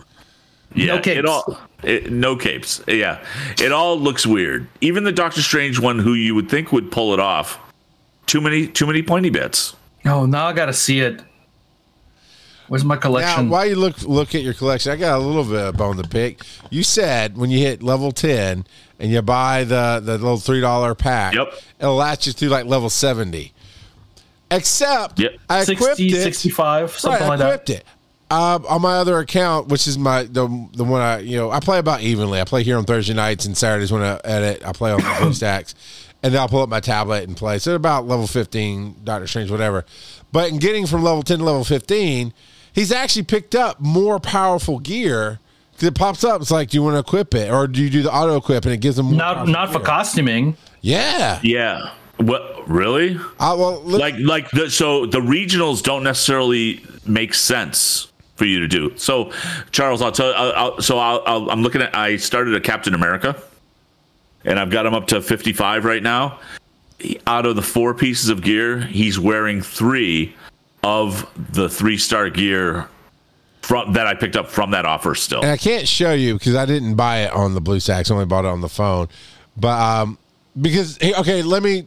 [0.75, 1.19] Yeah, No capes.
[1.19, 2.81] it all it, no capes.
[2.87, 3.19] Yeah.
[3.61, 4.67] It all looks weird.
[4.81, 7.59] Even the Doctor Strange one who you would think would pull it off.
[8.25, 9.75] Too many too many pointy bits.
[10.05, 11.21] Oh, now I gotta see it.
[12.73, 13.49] Where's my Now, collection?
[13.49, 16.09] while you look look at your collection, I got a little bit of bone to
[16.09, 16.41] pick.
[16.71, 18.65] You said when you hit level ten
[18.97, 21.53] and you buy the the little three dollar pack, Yep.
[21.79, 23.53] it'll last you through like level seventy.
[24.49, 25.33] Except Yep.
[25.47, 26.23] I equipped it.
[26.23, 27.53] 65, something right, like I that.
[27.53, 27.85] equipped it.
[28.31, 31.59] Um, on my other account, which is my the the one I you know I
[31.59, 32.41] play about evenly.
[32.41, 34.65] I play here on Thursday nights and Saturdays when I edit.
[34.65, 35.75] I play on the stacks,
[36.23, 37.59] and then I'll pull up my tablet and play.
[37.59, 39.85] So about level fifteen, Doctor Strange, whatever.
[40.31, 42.33] But in getting from level ten to level fifteen,
[42.73, 45.39] he's actually picked up more powerful gear.
[45.75, 46.39] 'Cause it pops up.
[46.39, 48.63] It's like, do you want to equip it, or do you do the auto equip,
[48.65, 50.55] and it gives them more Not powerful not for costuming.
[50.81, 51.39] Yeah.
[51.41, 51.89] Yeah.
[52.17, 53.15] What really?
[53.39, 58.59] Uh, well, look, like like the, so the regionals don't necessarily make sense for you
[58.59, 58.93] to do.
[58.97, 59.31] So
[59.71, 60.31] Charles, I'll tell.
[60.35, 61.95] I'll, I'll, so I'll, I'll, I'm looking at.
[61.95, 63.35] I started a Captain America,
[64.45, 66.37] and I've got him up to 55 right now.
[66.99, 70.35] He- Out of the four pieces of gear, he's wearing three
[70.83, 72.87] of the three star gear
[73.61, 75.15] from that I picked up from that offer.
[75.15, 78.11] Still, and I can't show you because I didn't buy it on the BlueStacks.
[78.11, 79.07] I only bought it on the phone.
[79.55, 80.17] But um,
[80.59, 81.85] because hey, okay, let me.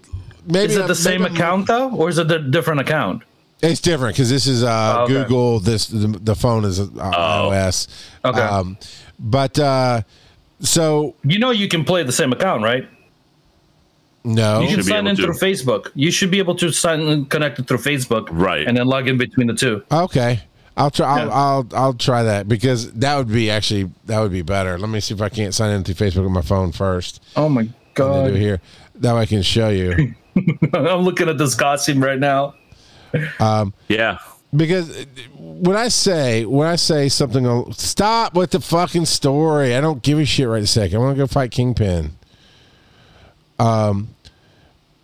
[0.48, 3.22] Maybe Is it I'm- the same I'm- account though, or is it a different account?
[3.62, 5.12] It's different because this is uh, Oh, okay.
[5.14, 5.60] Google.
[5.60, 7.88] This the, the phone is uh, iOS.
[8.24, 8.38] Okay.
[8.40, 8.76] Um,
[9.18, 10.02] but uh,
[10.60, 12.86] so You know you can play the same account, right?
[14.26, 14.60] No.
[14.60, 15.22] You can should sign in to.
[15.22, 15.90] through Facebook.
[15.94, 18.66] You should be able to sign in connected through Facebook, Right.
[18.66, 19.82] And then log in between the two.
[19.90, 20.40] Okay.
[20.76, 21.20] I'll try.
[21.20, 21.32] I'll, Yeah.
[21.32, 24.78] I'll I'll try that because that would be actually that would be better.
[24.78, 27.22] Let me see if I can't sign in through Facebook on my phone first.
[27.34, 28.28] Oh my god!
[28.28, 28.60] do here.
[28.96, 30.14] That way I can show you.
[30.74, 32.54] I'm looking at this costume right now.
[33.40, 34.18] Um, yeah.
[34.54, 35.06] because
[35.38, 39.74] when I say when I say something, stop with the fucking story.
[39.74, 40.96] I don't give a shit right a second.
[40.96, 42.10] I want to go fight Kingpin.
[43.58, 44.08] Um,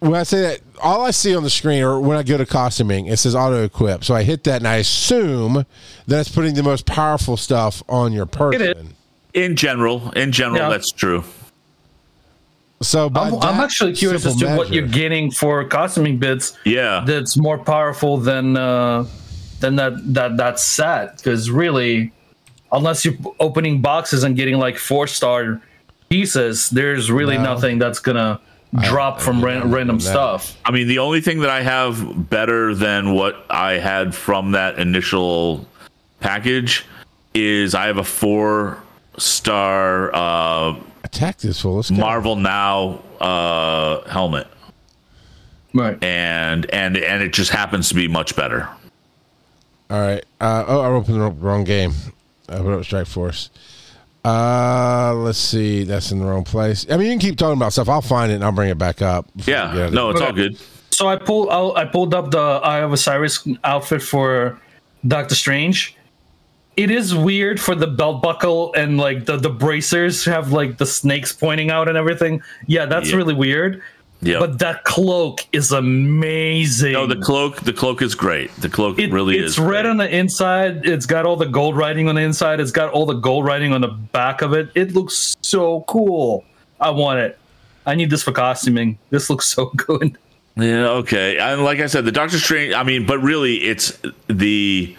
[0.03, 2.45] when I say that, all I see on the screen, or when I go to
[2.47, 4.03] costuming, it says auto equip.
[4.05, 5.65] So I hit that, and I assume
[6.09, 8.95] that it's putting the most powerful stuff on your person.
[9.33, 10.69] In general, in general, Yeah.
[10.71, 11.23] that's true.
[12.81, 16.59] So I'm, I'm actually curious as to simple what you're getting for costuming bits.
[16.65, 17.05] Yeah.
[17.07, 19.07] that's more powerful than uh,
[19.61, 22.11] than that that that set because really
[22.73, 25.61] unless you're opening boxes and getting like four star
[26.11, 27.45] pieces, there's really No.
[27.55, 28.41] nothing that's gonna
[28.81, 30.03] drop from ran- random that.
[30.05, 30.57] stuff.
[30.65, 34.79] I mean, the only thing that I have better than what I had from that
[34.79, 35.67] initial
[36.21, 36.85] package
[37.35, 38.83] is I have a four
[39.19, 41.77] star uh, Attack this fool.
[41.77, 41.91] Let's.
[41.91, 44.47] Marvel Now uh, helmet,
[45.75, 46.03] Right.
[46.03, 48.69] and and and it just happens to be much better.
[49.91, 50.25] All right.
[50.41, 51.93] Uh, oh, I opened the wrong, wrong game.
[52.49, 53.51] I opened up Strike Force.
[54.25, 55.85] Uh, let's see.
[55.85, 56.87] That's in the wrong place.
[56.91, 57.89] I mean, you can keep talking about stuff.
[57.89, 59.27] I'll find it and I'll bring it back up.
[59.35, 59.93] Yeah, it.
[59.93, 60.57] no, it's all good.
[60.91, 64.61] So I pulled out, I pulled up the Eye of Osiris outfit for
[65.07, 65.97] Doctor Strange.
[66.77, 70.87] It is weird for the belt buckle and like the the bracers have like the
[70.87, 72.43] snakes pointing out and everything.
[72.67, 73.17] Yeah, that's Yeah.
[73.17, 73.83] really weird.
[74.25, 74.39] Yeah.
[74.39, 76.93] But that cloak is amazing.
[76.93, 78.55] no, the cloak, the cloak is great.
[78.57, 79.51] The cloak It- really it's is.
[79.53, 79.87] It's red great.
[79.87, 80.87] on the inside.
[80.87, 82.61] It's got all the gold writing on the inside.
[82.61, 84.71] It's got all the gold writing on the back of it.
[84.77, 86.45] It looks so cool.
[86.81, 87.37] I want it.
[87.85, 88.97] I need this for costuming.
[89.11, 90.17] This looks so good.
[90.57, 91.39] Yeah, okay.
[91.39, 92.75] And like I said, the Doctor Strange.
[92.75, 93.99] I mean, but really, it's
[94.29, 94.95] the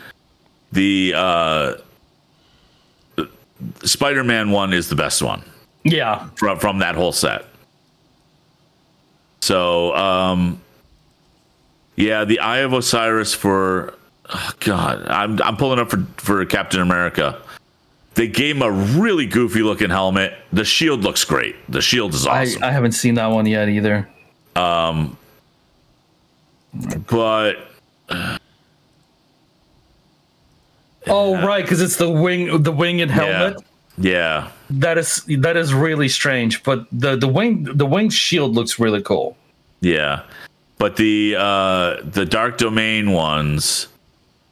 [0.74, 1.74] the uh,
[3.84, 5.44] Spider-Man one is the best one
[5.84, 6.28] Yeah.
[6.36, 7.46] from from that whole set.
[9.44, 10.62] So, um,
[11.98, 13.94] yeah, the Eye of Osiris for
[14.30, 17.42] oh God, I'm I'm pulling up for for Captain America.
[18.14, 20.34] They gave him a really goofy looking helmet.
[20.54, 21.58] The shield looks great.
[21.68, 22.64] The shield is I, awesome.
[22.64, 24.08] I haven't seen that one yet either.
[24.56, 25.18] Um,
[27.10, 27.58] but
[31.08, 33.58] Oh right, because it's the wing, the winged helmet.
[33.60, 33.68] yeah.
[33.98, 36.64] Yeah, that is that is really strange.
[36.64, 39.38] But the the wing the winged shield looks really cool.
[39.82, 40.24] Yeah,
[40.78, 43.88] but the uh, the Dark Domain ones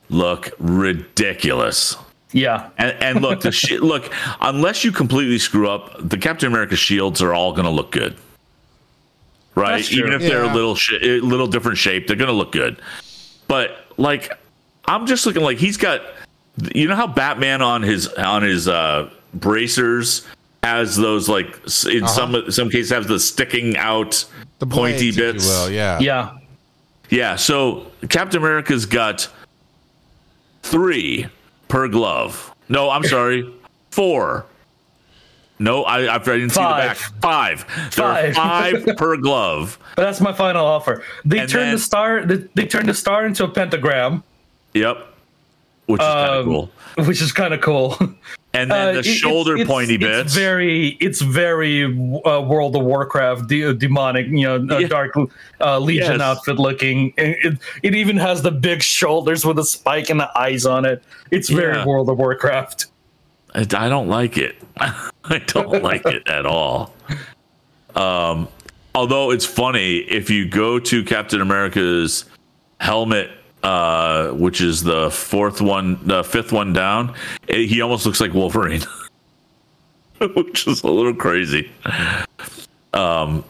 [0.10, 1.96] look ridiculous.
[2.34, 6.76] Yeah, And, and look, the shi look unless you completely screw up, the Captain America
[6.76, 8.16] shields are all going to look good,
[9.56, 9.90] right?
[9.92, 12.82] Even if they're a little sh- a little different shape, they're going to look good.
[13.48, 14.32] But like,
[14.86, 16.02] I'm just looking like he's got,
[16.74, 20.26] you know how Batman on his on his uh, bracers
[20.64, 24.46] has those like s- in some some cases has the sticking out Uh-huh.
[24.60, 25.48] The pointy blades, bits.
[25.48, 25.98] will, yeah.
[26.00, 26.38] yeah.
[27.10, 29.28] Yeah, so Captain America's got
[30.64, 31.28] three
[31.68, 32.54] per glove.
[32.70, 33.52] No, I'm sorry,
[33.90, 34.46] four.
[35.60, 36.98] No, I, I didn't see the back.
[37.22, 37.66] Five.
[37.96, 38.36] There Five.
[38.36, 39.78] five per glove.
[39.96, 41.04] But that's my final offer.
[41.26, 42.26] They And turned then- the star.
[42.26, 44.24] They, they turned the star into a pentagram,
[44.74, 45.08] Yep.
[45.88, 46.72] Which is kind of Um, cool.
[47.08, 47.98] which is kind of cool.
[48.54, 50.20] And then Uh, the shoulder it's- pointy it's, bits.
[50.26, 54.88] It's very, it's very uh, World of Warcraft, de- demonic, you know, uh, Yeah.
[54.88, 55.16] dark
[55.62, 56.22] uh, Legion Yes.
[56.22, 57.14] outfit looking.
[57.18, 61.02] It, it even has the big shoulders with a spike and the eyes on it.
[61.32, 61.86] It's very Yeah.
[61.86, 62.88] World of Warcraft.
[63.56, 64.56] I, I don't like it.
[64.78, 66.94] I don't like it at all.
[67.96, 68.48] Um,
[68.96, 72.26] although it's funny if you go to Captain America's
[72.82, 73.30] helmet,
[73.64, 77.16] uh, which is the fourth one, the fifth one down,
[77.50, 78.82] eh, he almost looks like Wolverine,
[80.36, 81.72] which is a little crazy.
[82.94, 83.44] Um,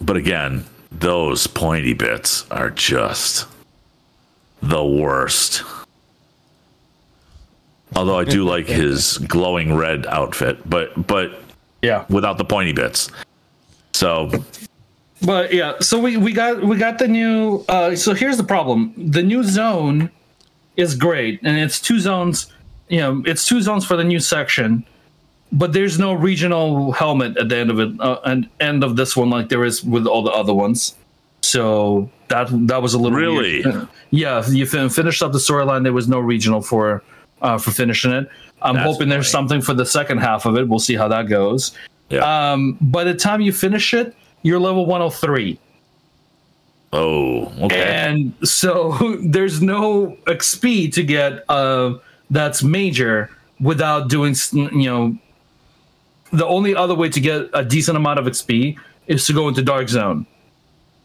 [0.00, 3.46] but again, those pointy bits are just
[4.62, 5.62] the worst.
[7.96, 11.40] Although I do like his glowing red outfit, but but
[11.82, 12.04] Yeah.
[12.08, 13.08] without the pointy bits.
[13.92, 14.30] So
[15.24, 18.92] But yeah, so we, we got we got the new uh so here's the problem.
[18.96, 20.10] The new zone
[20.76, 22.52] is great and it's two zones,
[22.88, 24.84] you know, it's two zones for the new section.
[25.52, 29.16] But there's no regional helmet at the end of it uh, and end of this
[29.16, 30.96] one like there is with all the other ones.
[31.42, 33.62] So that that was a little Really?
[33.64, 33.88] weird.
[34.10, 37.02] Yeah, you fin- finished up the storyline there was no regional for
[37.40, 38.28] uh for finishing it.
[38.62, 39.42] I'm That's hoping there's funny.
[39.48, 40.68] something for the second half of it.
[40.68, 41.72] We'll see how that goes.
[42.10, 42.24] yeah.
[42.52, 45.58] Um, by the time you finish it, you're level 103.
[46.92, 47.82] oh, okay.
[47.82, 51.94] And so there's no XP to get uh,
[52.30, 55.18] that's major without doing, you know,
[56.32, 58.76] the only other way to get a decent amount of XP
[59.06, 60.26] is to go into Dark Zone.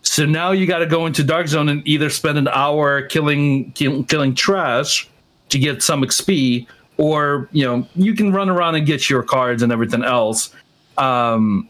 [0.02, 3.72] So now you got to go into Dark Zone and either spend an hour killing
[3.74, 5.10] kill, killing trash
[5.50, 6.68] to get some XP,
[6.98, 10.54] or you know you can run around and get your cards and everything else.
[10.98, 11.70] Um,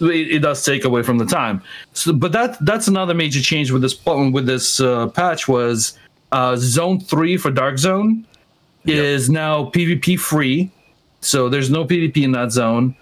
[0.00, 1.62] it, it does take away from the time.
[1.92, 5.98] So, but that that's another major change with this with this uh, patch was
[6.32, 8.26] uh, Zone Three for Dark Zone
[8.84, 10.70] is now PvP free,
[11.20, 12.94] so there's no PvP in that zone,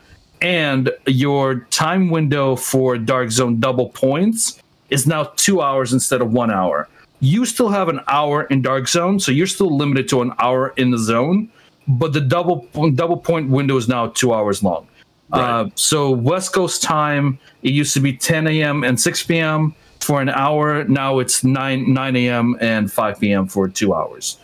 [0.42, 6.32] and your time window for Dark Zone double points is now two hours instead of
[6.32, 6.88] one hour.
[7.20, 10.72] You still have an hour in Dark Zone, so you're still limited to an hour
[10.76, 11.48] in the zone,
[11.86, 14.86] but the double double point window is now two hours long.
[15.32, 18.84] Uh, so West Coast time, it used to be 10 a.m.
[18.84, 19.74] and 6 p.m.
[20.00, 20.84] for an hour.
[20.84, 22.56] Now it's 9 9 a.m.
[22.60, 23.46] and 5 p.m.
[23.46, 24.38] for two hours.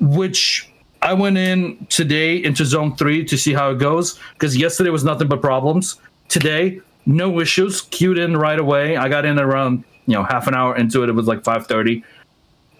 [0.00, 0.70] Which
[1.02, 5.04] I went in today into Zone Three to see how it goes because yesterday was
[5.04, 5.96] nothing but problems.
[6.28, 7.82] Today, no issues.
[7.82, 8.96] Queued in right away.
[8.96, 11.08] I got in around you know half an hour into it.
[11.08, 12.02] It was like 5:30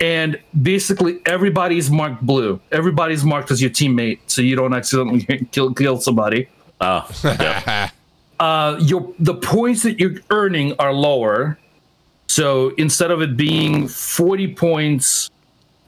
[0.00, 2.58] and basically everybody's marked blue.
[2.72, 6.48] Everybody's marked as your teammate, so you don't accidentally kill kill somebody.
[6.80, 7.90] Oh, yeah.
[8.38, 11.58] Uh, your the points that you're earning are lower.
[12.26, 15.30] So instead of it being 40 points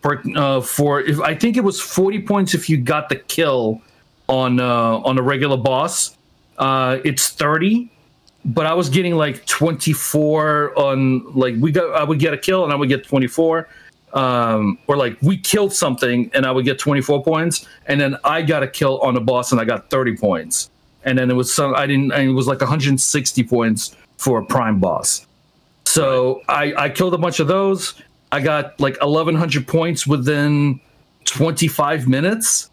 [0.03, 3.81] for uh, for if I think it was 40 points if you got the kill
[4.29, 6.17] on uh, on a regular boss,
[6.59, 7.91] uh, it's 30.
[8.45, 12.65] But I was getting like 24 on like we got I would get a kill
[12.65, 13.69] and I would get 24
[14.13, 18.43] um, or like we killed something and I would get 24 points, and then I
[18.43, 20.71] got a kill on a boss and I got 30 points,
[21.05, 24.45] and then it was some I didn't and it was like 160 points for a
[24.45, 25.27] prime boss.
[25.85, 27.95] So I I killed a bunch of those.
[28.31, 30.81] I got like 1100 points within
[31.27, 32.71] 25 minutes,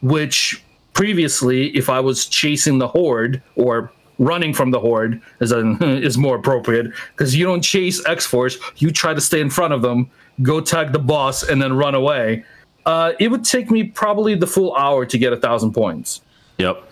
[0.00, 0.62] which
[0.92, 6.16] previously if I was chasing the horde or running from the horde is a, is
[6.16, 9.82] more appropriate because you don't chase X Force, you try to stay in front of
[9.82, 10.10] them
[10.40, 12.44] go tag the boss, and then run away.
[12.86, 16.20] Uh, it would take me probably the full hour to get a thousand points
[16.58, 16.82] Yep.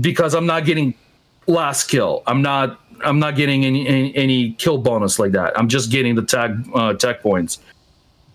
[0.00, 0.94] Because I'm not getting
[1.46, 2.22] last kill.
[2.26, 2.78] I'm not.
[3.04, 5.58] I'm not getting any any, any kill bonus like that.
[5.58, 7.58] I'm just getting the tag uh, tag points.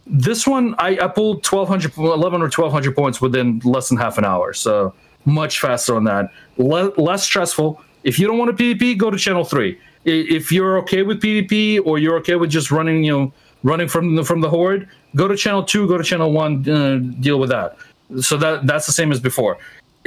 [0.05, 4.24] This one, I, I pulled 1200, 11 or 1200 points within less than half an
[4.24, 4.53] hour.
[4.53, 4.93] So
[5.26, 6.32] much faster on that.
[6.58, 7.82] Le- less stressful.
[8.03, 9.80] If you don't want a PvP, go to channel three.
[10.05, 13.34] If you're okay with PvP or you're okay with just running, you know,
[13.64, 16.99] running from the from the horde, go to channel two, go to channel one, uh,
[17.20, 17.76] deal with that.
[18.22, 19.58] So that that's the same as before.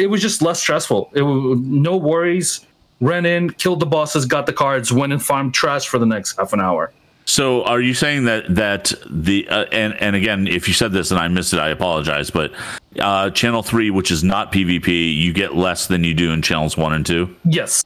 [0.01, 1.11] It was just less stressful.
[1.14, 2.66] It was no worries.
[3.01, 6.36] Ran in, killed the bosses, got the cards, went and farmed trash for the next
[6.36, 6.92] half an hour.
[7.24, 11.11] So, are you saying that that the uh, and and again, if you said this
[11.11, 12.30] and I missed it, I apologize.
[12.30, 12.53] But
[12.98, 16.76] uh, channel three, which is not PvP, you get less than you do in channels
[16.76, 17.34] one and two.
[17.44, 17.84] Yes,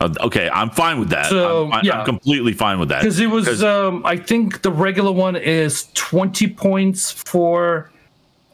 [0.00, 1.26] Uh, okay, I'm fine with that.
[1.26, 1.98] So, I'm, fi- yeah.
[2.00, 3.02] I'm completely fine with that.
[3.02, 3.62] because it was.
[3.62, 7.90] Um, I think the regular one is twenty points for,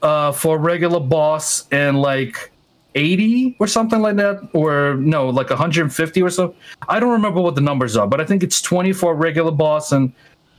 [0.03, 2.51] uh, for regular boss and like
[2.95, 6.55] eighty or something like that, or no, like one hundred and fifty or so.
[6.89, 9.93] I don't remember what the numbers are, but I think it's twenty for regular boss,
[9.93, 10.12] and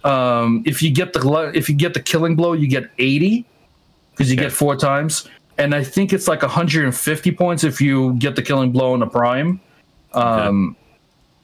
[0.04, 3.46] um, if you get the if you get the killing blow, you get eighty
[4.12, 5.28] because you get four times.
[5.58, 9.08] And I think it's like 150 points if you get the killing blow in the
[9.08, 9.60] prime.
[10.14, 10.76] Um,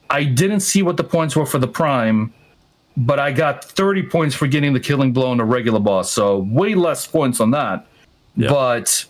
[0.08, 2.32] I didn't see what the points were for the prime,
[2.96, 6.10] but I got 30 points for getting the killing blow on a regular boss.
[6.10, 7.86] So way less points on that.
[8.36, 8.48] Yeah.
[8.48, 9.04] But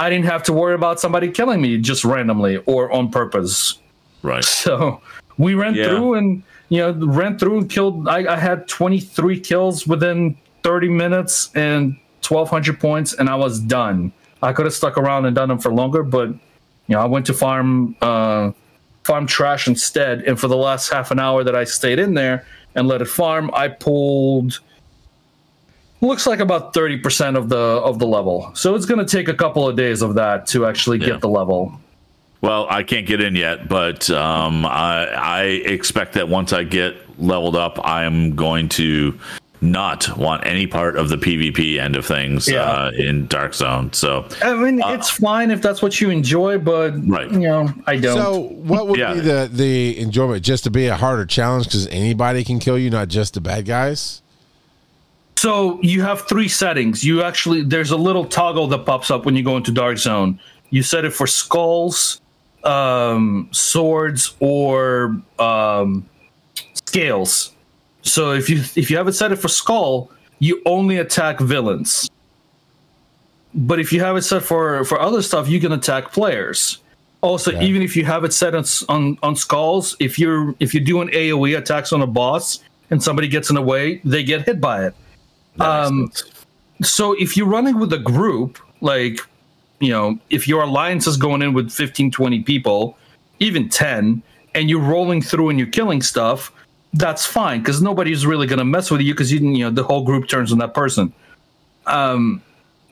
[0.00, 3.78] I didn't have to worry about somebody killing me just randomly or on purpose.
[4.22, 4.42] right.
[4.64, 5.00] So
[5.36, 5.84] we ran Yeah.
[5.88, 8.08] through and you know ran through and killed.
[8.08, 11.96] I, I had 23 kills within 30 minutes and
[12.26, 14.12] 1,200 points, and I was done.
[14.42, 17.26] I could have stuck around and done them for longer, but you know I went
[17.26, 18.52] to farm uh,
[19.04, 20.22] farm trash instead.
[20.22, 23.08] And for the last half an hour that I stayed in there and let it
[23.08, 24.60] farm, I pulled.
[26.02, 28.50] Looks like about 30% of the of the level.
[28.54, 31.06] So it's going to take a couple of days of that to actually Yeah.
[31.08, 31.78] get the level.
[32.40, 36.94] Well, I can't get in yet, but um, I, I expect that once I get
[37.20, 39.18] leveled up, I am going to
[39.60, 42.62] not want any part of the PvP end of things Yeah.
[42.62, 43.92] uh, in Dark Zone.
[43.92, 47.30] So, I mean, it's fine if that's what you enjoy, but Right.
[47.30, 48.16] you know, I don't.
[48.16, 49.12] So, what would Yeah.
[49.12, 50.42] be the the enjoyment?
[50.42, 53.66] Just to be a harder challenge because anybody can kill you, not just the bad
[53.66, 54.22] guys.
[55.40, 57.02] So you have three settings.
[57.02, 60.38] You actually there's a little toggle that pops up when you go into Dark Zone.
[60.68, 62.20] You set it for skulls,
[62.62, 66.06] um, swords, or um,
[66.74, 67.54] scales.
[68.02, 70.10] So if you if you have it set it for skull,
[70.40, 72.10] you only attack villains.
[73.54, 76.80] But if you have it set for for other stuff, you can attack players.
[77.22, 77.62] Also, Yeah.
[77.62, 81.08] even if you have it set on, on on skulls, if you're if you're doing
[81.14, 82.60] AOE attacks on a boss
[82.90, 84.94] and somebody gets in the way, they get hit by it.
[85.60, 86.10] Um,
[86.82, 89.20] so if you're running with a group, like,
[89.80, 92.96] you know, if your alliance is going in with 15, 20 people,
[93.38, 94.22] even 10,
[94.54, 96.52] and you're rolling through and you're killing stuff,
[96.94, 99.82] that's fine because nobody's really going to mess with you because you, you know, the
[99.82, 101.12] whole group turns on that person.
[101.86, 102.42] Um,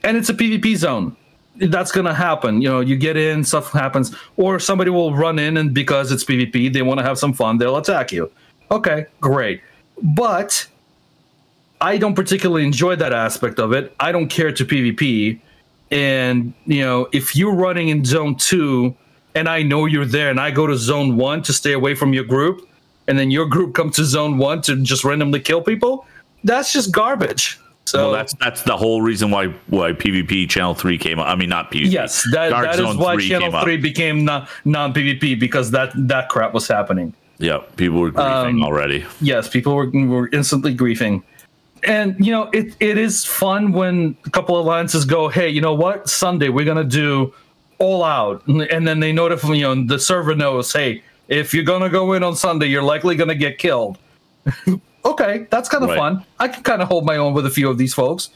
[0.03, 1.15] and it's a PvP zone.
[1.57, 2.61] That's going to happen.
[2.61, 6.23] You know, you get in, stuff happens, or somebody will run in and because it's
[6.23, 8.31] PvP, they want to have some fun, they'll attack you.
[8.71, 9.61] Okay, great.
[10.01, 10.65] But
[11.81, 13.93] I don't particularly enjoy that aspect of it.
[13.99, 15.39] I don't care to PvP.
[15.91, 18.93] and you know if you're running in zone two
[19.33, 22.13] and i know you're there and i go to zone one to stay away from
[22.13, 22.61] your group
[23.07, 26.05] and then your group comes to zone one to just randomly kill people
[26.43, 30.99] that's just garbage so well, that's that's the whole reason why why PvP Channel Three
[30.99, 31.27] came up.
[31.27, 31.89] I mean, not PvP.
[31.89, 33.63] yes that, Dark that is Zone why 3 channel came up.
[33.63, 38.63] 3 became non, non-pvp because that that crap was happening Yeah, people were grieving Um,
[38.63, 39.05] already.
[39.21, 41.23] yes, people were, were instantly griefing.
[41.83, 45.61] And you know, it, it is fun when a couple of alliances go, hey, you
[45.61, 46.09] know what?
[46.09, 47.33] Sunday we're gonna do
[47.79, 51.89] all out, and then they notify you know the server knows, hey, if you're gonna
[51.89, 53.97] go in on Sunday, you're likely gonna get killed.
[55.05, 55.97] okay, that's kind of Right.
[55.97, 56.25] fun.
[56.39, 58.29] I can kind of hold my own with a few of these folks,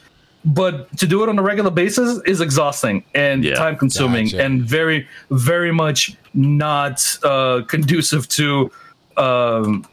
[0.44, 4.42] but to do it on a regular basis is exhausting and Yeah, time consuming gotcha.
[4.44, 8.70] and very, very much not uh, conducive to.
[9.16, 9.86] Um,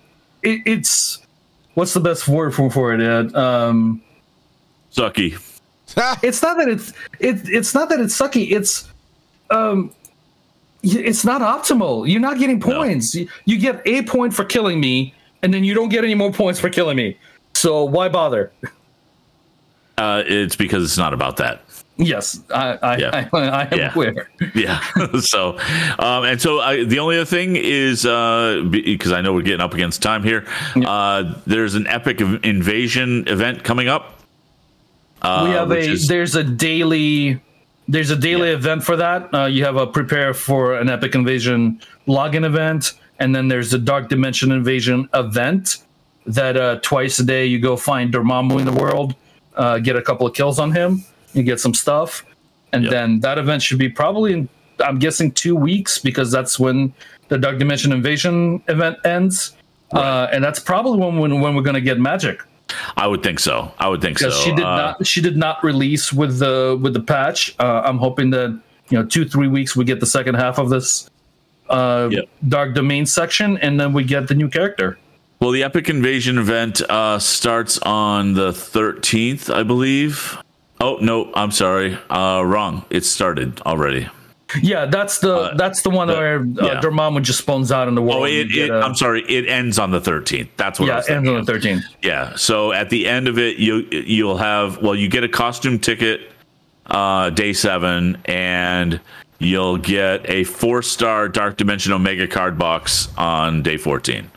[0.44, 1.20] it, it's
[1.74, 3.02] what's the best word for for it?
[3.02, 3.36] Ed?
[3.36, 4.02] Um,
[4.94, 5.40] Sucky.
[6.24, 8.52] it's not that it's it, it's not that it's sucky.
[8.52, 8.90] It's
[9.50, 9.94] um,
[10.84, 12.10] it's not optimal.
[12.10, 13.14] You're not getting points.
[13.14, 16.32] You, you get a point for killing me, and then you don't get any more
[16.32, 17.18] points for killing me.
[17.54, 18.52] So why bother?
[19.98, 21.62] Uh, it's because it's not about that.
[21.98, 23.30] Yes, I I, Yeah.
[23.34, 23.94] I, I am Yeah.
[23.94, 24.30] aware.
[24.56, 24.80] Yeah.
[25.20, 25.58] so,
[26.00, 29.62] um, and so I, the only other thing is uh, because I know we're getting
[29.62, 30.46] up against time here.
[30.76, 34.20] Uh, there's an epic invasion event coming up.
[35.22, 37.40] Uh, we have a is- there's a daily
[37.88, 38.56] there's a daily Yeah.
[38.56, 39.34] event for that.
[39.34, 43.78] Uh, you have a prepare for an epic invasion login event, and then there's the
[43.78, 45.78] dark dimension invasion event
[46.26, 49.14] that uh, twice a day you go find Dormammu in the world,
[49.56, 51.04] uh, get a couple of kills on him,
[51.34, 52.26] you get some stuff,
[52.74, 52.92] and Yep.
[52.92, 54.50] then that event should be probably in,
[54.84, 56.94] I'm guessing two weeks because that's when
[57.30, 59.54] the dark dimension invasion event ends,
[59.94, 62.40] uh, and that's probably when when, when we're gonna get Magik
[62.96, 63.70] I would think so.
[63.80, 64.30] I would think so.
[64.32, 67.54] she did Uh, not she did not release with the with the patch.
[67.60, 68.50] Uh, I'm hoping that
[68.90, 71.10] you know two three weeks we get the second half of this
[71.70, 72.26] uh, Yep.
[72.48, 74.98] dark domain section, and then we get the new character.
[75.42, 80.38] Well, the Epic Invasion event uh, starts on the 13th, I believe.
[80.82, 82.84] Oh no, I'm sorry, uh, wrong.
[82.90, 84.10] It started already.
[84.62, 86.82] Yeah, that's the that's the one the- where uh, yeah.
[86.82, 88.24] Dormammu just spawns out in the world.
[88.24, 89.24] Oh, it, it, a, I'm sorry.
[89.30, 90.50] It ends on the 13th.
[90.58, 91.84] That's what I yeah, was ends on the 13th.
[92.02, 92.36] Yeah.
[92.36, 96.32] So at the end of it, you you'll have well, you get a costume ticket
[96.88, 99.00] uh, day seven, and
[99.40, 104.30] you'll get a four star Dark Dimension Omega card box on day 14.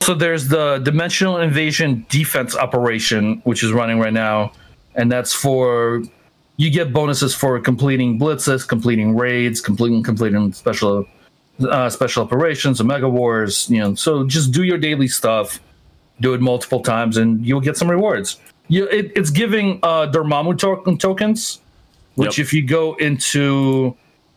[0.00, 4.52] So there's the Dimensional Invasion Defense Operation, which is running right now,
[4.98, 6.02] and that's for
[6.58, 11.06] you get bonuses for completing blitzes, completing raids, completing completing special
[11.60, 13.70] uh, special operations, mega Wars.
[13.70, 15.60] You know, so just do your daily stuff,
[16.20, 18.38] do it multiple times, and you'll get some rewards.
[18.66, 21.60] You, it, it's giving uh, Dormammu token tokens,
[22.16, 22.44] which Yep.
[22.44, 23.96] if you go into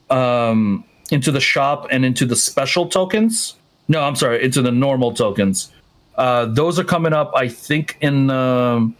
[0.09, 3.55] um, into the shop and into the special tokens.
[3.87, 5.71] No, I'm sorry, into the normal tokens.
[6.15, 8.95] Uh, those are coming up, I think, in um,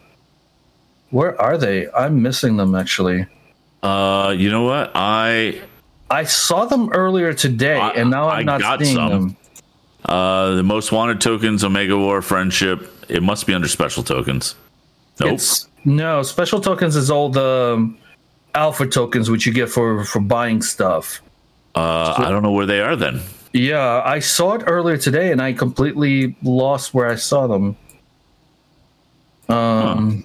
[1.12, 1.90] where are they?
[1.92, 3.28] I'm missing them actually.
[3.84, 4.92] Uh, you know what?
[4.96, 5.62] I
[6.10, 9.10] I saw them earlier today, I- and now I'm I not seeing some.
[9.12, 9.38] them.
[10.06, 12.90] uh the most wanted tokens, Omega War Friendship.
[13.10, 14.56] It must be under special tokens.
[15.20, 15.34] Nope.
[15.34, 17.98] It's no special tokens is all the um,
[18.56, 21.22] alpha tokens which you get for for buying stuff.
[21.76, 23.22] uh, I don't know where they are then.
[23.54, 27.76] Yeah, I saw it earlier today, and I completely lost where I saw them.
[29.50, 30.24] Um,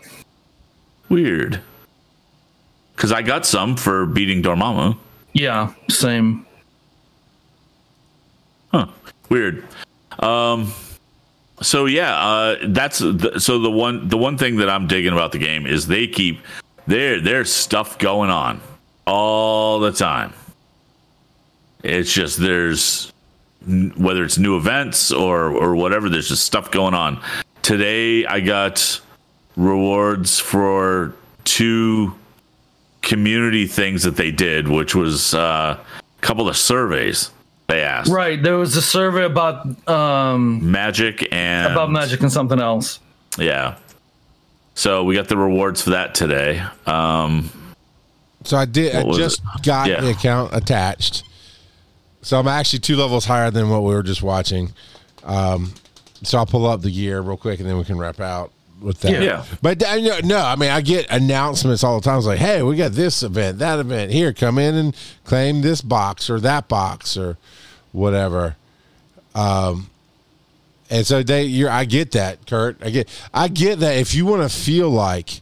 [1.09, 1.61] Weird.
[2.95, 4.97] Because I got some for beating Dormammu.
[5.33, 6.47] yeah, same.
[8.73, 8.89] Huh.
[9.29, 9.65] Weird.
[10.19, 10.73] Um.
[11.63, 15.33] So yeah, uh, that's the, so the one the one thing that I'm digging about
[15.33, 16.41] the game is they keep
[16.87, 18.61] there there's stuff going on
[19.07, 20.35] all the time.
[21.83, 23.13] It's just there's
[23.97, 26.09] whether it's new events or or whatever.
[26.09, 27.23] There's just stuff going on.
[27.63, 29.01] Today I got
[29.57, 32.15] rewards for two
[33.03, 37.31] community things that they did, which was uh, a couple of surveys
[37.69, 38.11] they asked.
[38.11, 43.01] Right, there was a survey about um Magik and about Magik and something else.
[43.39, 43.77] Yeah.
[44.75, 46.63] So we got the rewards for that today.
[46.87, 47.51] Um,
[48.45, 48.95] So I did.
[48.95, 50.01] I What was just got Yeah.
[50.01, 51.23] the account attached.
[52.23, 54.73] So I'm actually two levels higher than what we were just watching.
[55.25, 55.73] Um,
[56.23, 59.01] so I'll pull up the gear real quick, and then we can wrap out with
[59.01, 59.23] that.
[59.23, 59.45] Yeah.
[59.63, 62.19] But no, no, I mean I get announcements all the time.
[62.19, 64.13] It's like, hey, we got this event, that event.
[64.13, 67.39] Here, come in and claim this box or that box or
[67.93, 68.57] whatever.
[69.35, 69.91] Um,
[70.89, 72.83] and so they, you're, I get that, Kurt.
[72.83, 73.97] I get, I get that.
[73.97, 75.41] If you want to feel like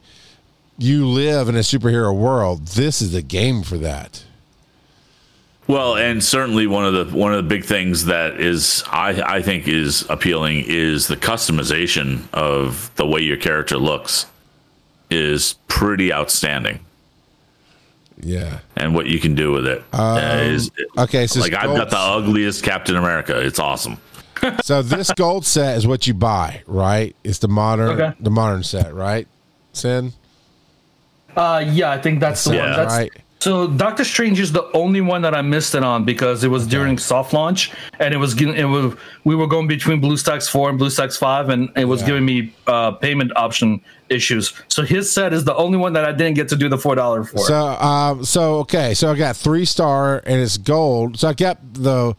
[0.78, 4.24] you live in a superhero world, this is the game for that.
[5.66, 9.42] Well, and certainly one of the one of the big things that is I I
[9.42, 14.26] think is appealing is the customization of the way your character looks
[15.10, 16.80] is pretty outstanding,
[18.20, 18.58] Yeah.
[18.76, 21.98] and what you can do with it uh, is okay, so like I've got the
[21.98, 23.38] ugliest Captain America.
[23.40, 23.98] It's awesome.
[24.62, 27.16] So this gold set is what you buy, right?
[27.24, 28.12] It's the modern Okay.
[28.20, 29.26] the modern set, right?
[29.72, 30.12] Sin?
[31.34, 32.60] Uh, yeah, I think that's the Yeah.
[32.66, 32.72] one.
[32.76, 33.12] That's, Right.
[33.40, 36.66] So Doctor Strange is the only one that I missed it on because it was
[36.66, 40.70] during soft launch and it was getting it was we were going between BlueStacks four
[40.70, 42.06] and BlueStacks five and it was Yeah.
[42.06, 44.54] giving me uh, payment option issues.
[44.68, 46.94] So his set is the only one that I didn't get to do the four
[46.94, 47.38] dollar for.
[47.40, 51.18] So um so okay, so I got three star and it's gold.
[51.18, 52.16] So I got the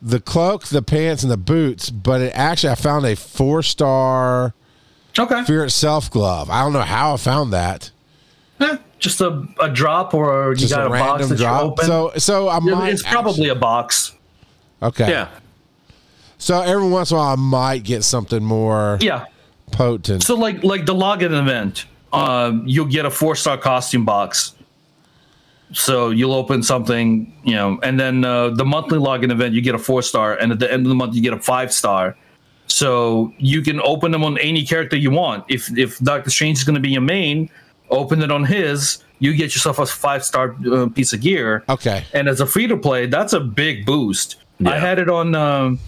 [0.00, 4.54] the cloak, the pants, and the boots, but it actually I found a four star
[5.18, 6.50] okay, Fear Itself glove.
[6.50, 7.90] I don't know how I found that.
[8.60, 11.62] Eh, just a, a drop or you got a a, box random that you drop.
[11.62, 11.84] open.
[11.86, 14.14] So so I might it's probably a box.
[14.82, 15.08] okay.
[15.10, 15.28] Yeah,
[16.38, 19.26] So every once in a while I might get something more Yeah.
[19.70, 20.22] potent.
[20.24, 24.54] So like like the login event, um, you'll get a four star costume box.
[25.72, 29.74] So you'll open something, you know, and then uh, the monthly login event, you get
[29.74, 32.16] a four star, and at the end of the month, you get a five star.
[32.68, 35.44] So you can open them on any character you want.
[35.48, 37.50] If if Doctor Strange is going to be your main,
[37.90, 39.02] open it on his.
[39.18, 41.64] You get yourself a five star uh, piece of gear.
[41.68, 42.04] okay.
[42.14, 44.36] And as a free to play, that's a big boost.
[44.64, 45.34] I had it on.
[45.34, 45.78] Um,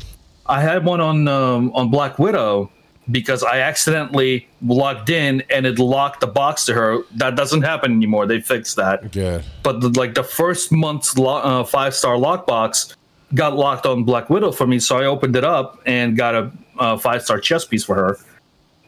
[0.46, 2.70] I had one on um, on Black Widow
[3.10, 6.98] because I accidentally logged in and it locked the box to her.
[7.16, 8.26] That doesn't happen anymore.
[8.26, 9.10] They fixed that.
[9.10, 9.44] Good.
[9.64, 12.94] But the, like the first month's lo- uh, five star lockbox
[13.34, 16.50] got locked on Black Widow for me, so I opened it up and got a,
[16.78, 18.18] uh five star chess piece for her.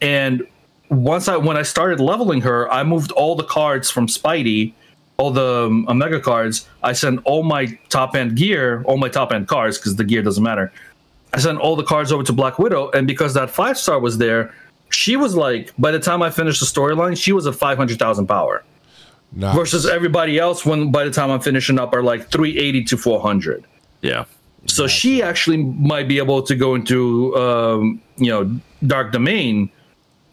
[0.01, 0.47] And
[0.93, 4.75] once I when I started leveling her, I moved all the cards from Spidey,
[5.17, 6.69] all the um, Omega cards.
[6.83, 10.23] I sent all my top end gear, all my top end cards because the gear
[10.23, 10.73] doesn't matter.
[11.33, 14.19] I sent all the cards over to Black Widow, and because that five star was
[14.19, 14.55] there,
[14.91, 17.99] she was like, by the time I finished the storyline, she was at five hundred
[17.99, 18.63] thousand power
[19.35, 19.55] Nice.
[19.57, 20.67] versus everybody else.
[20.67, 23.65] When by the time I'm finishing up, are like three eighty to four hundred.
[24.03, 24.25] yeah.
[24.67, 29.71] So she actually might be able to go into um, you know dark domain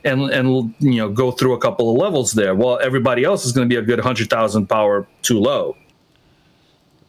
[0.03, 3.51] and and you know go through a couple of levels there, while everybody else is
[3.51, 5.75] going to be a good hundred thousand power too low.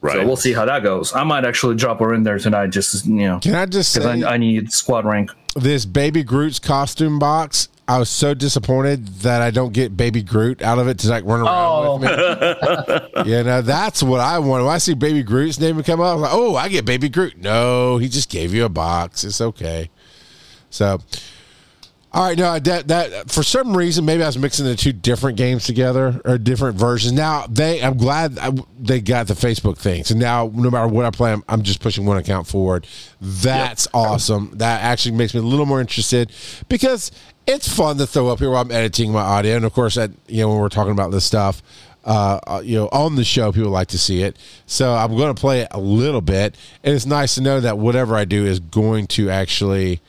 [0.02, 0.14] Right.
[0.14, 1.14] So we'll see how that goes.
[1.14, 4.20] I might actually drop her in there tonight, just you know, Can I just because
[4.20, 5.30] say I, I need squad rank.
[5.54, 7.68] this Baby Groot's costume box?
[7.86, 11.24] I was so disappointed that I don't get Baby Groot out of it to like
[11.24, 12.16] run around with me.
[12.16, 13.24] Oh.
[13.26, 14.64] you know, that's what I want.
[14.64, 17.36] When I see Baby Groot's name come up, I'm like, oh, I get Baby Groot.
[17.38, 19.24] No, he just gave you a box.
[19.24, 19.90] It's okay.
[20.70, 21.00] So,
[22.12, 25.38] all right, no, that that for some reason maybe I was mixing the two different
[25.38, 27.12] games together or different versions.
[27.12, 28.50] Now they, I'm glad I,
[28.80, 30.02] they got the Facebook thing.
[30.02, 32.88] So now no matter what I play, I'm, I'm just pushing one account forward.
[33.20, 34.50] That's awesome.
[34.54, 36.32] That actually makes me a little more interested
[36.68, 37.12] because
[37.46, 40.10] it's fun to throw up here while I'm editing my audio, and of course, that
[40.26, 41.62] you know when we're talking about this stuff.
[42.02, 44.34] Uh, uh, you know, on the show, people like to see it.
[44.64, 47.76] So I'm going to play it a little bit, and it's nice to know that
[47.76, 50.00] whatever I do is going to actually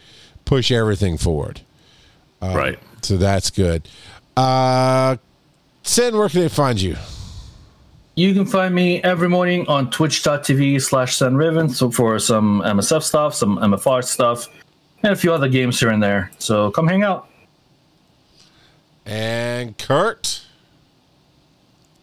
[0.45, 1.61] push everything forward.
[2.41, 2.79] Right.
[3.01, 3.87] So that's good.
[4.37, 5.17] Uh,
[5.83, 6.95] Sin, where can they find you?
[8.15, 13.33] You can find me every morning on twitch.tv slash sunraven so for some MSF stuff,
[13.33, 14.47] some MFR stuff,
[15.01, 16.31] and a few other games here and there.
[16.37, 17.29] So come hang out.
[19.05, 20.45] And Kurt.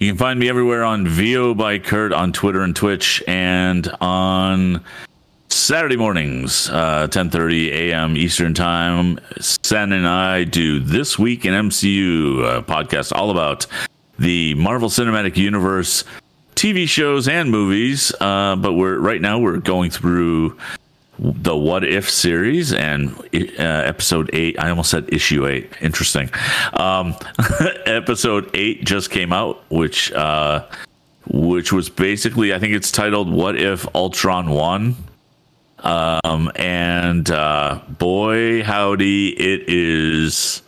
[0.01, 4.85] You can find me everywhere on VO by Kurt on Twitter and Twitch, and on
[5.51, 8.17] Saturday mornings, uh, 10:30 a.m.
[8.17, 9.19] Eastern Time.
[9.41, 13.67] Sen and I do this week in MCU podcast all about
[14.19, 16.05] the Marvel Cinematic Universe
[16.55, 18.13] TV shows and movies.
[18.21, 20.57] Uh, but we're right now we're going through
[21.19, 24.59] the What If series and uh, episode eight.
[24.59, 25.73] I almost said issue eight.
[25.81, 26.31] Interesting.
[26.75, 27.15] Um,
[27.87, 30.67] episode eight just came out, which uh,
[31.27, 34.97] which was basically I think it's titled "What If Ultron Won."
[35.81, 40.63] Um, and uh, boy, howdy, it is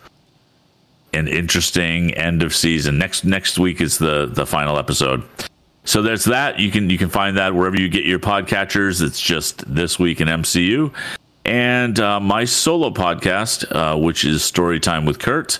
[1.13, 2.97] an interesting end of season.
[2.97, 5.23] Next next week is the the final episode.
[5.83, 6.59] So there's that.
[6.59, 9.01] You can you can find that wherever you get your podcatchers.
[9.01, 10.93] It's just this week in MCU,
[11.43, 15.59] and uh, my solo podcast, uh, which is Storytime with Kurt,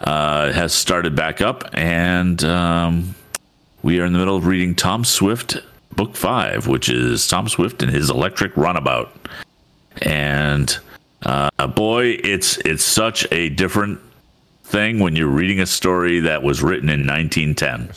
[0.00, 3.14] uh, has started back up, and um,
[3.82, 5.58] we are in the middle of reading Tom Swift
[5.98, 9.12] book five, which is Tom Swift and his Electric Runabout,
[10.00, 10.78] and
[11.26, 14.00] uh, boy, it's it's such a different
[14.62, 17.90] thing when you're reading a story that was written in 1910.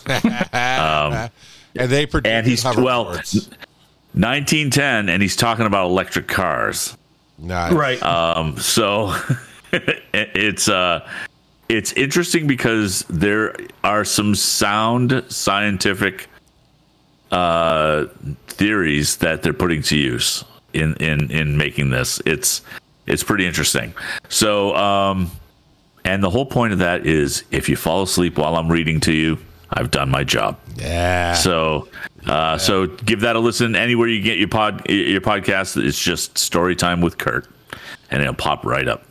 [0.54, 1.32] and
[1.76, 6.98] they predict and he's well, 1910, and he's talking about electric cars.
[7.38, 7.72] Nice.
[7.72, 8.02] Right.
[8.02, 9.16] Um, so
[9.72, 11.08] it's uh,
[11.70, 16.31] it's interesting because there are some sound scientific
[17.32, 18.06] uh,
[18.48, 20.44] theories that they're putting to use
[20.74, 22.22] in in in making this.
[22.26, 22.62] It's
[23.08, 23.94] it's pretty interesting.
[24.30, 25.32] So um,
[26.04, 29.14] and the whole point of that is if you fall asleep while I'm reading to
[29.14, 29.38] you,
[29.72, 30.60] I've done my job.
[30.76, 31.34] Yeah.
[31.34, 31.88] So,
[32.28, 35.82] uh, so give that a listen anywhere you get your pod your podcast.
[35.82, 37.48] It's just story time with Kurt,
[38.10, 39.06] and it'll pop right up.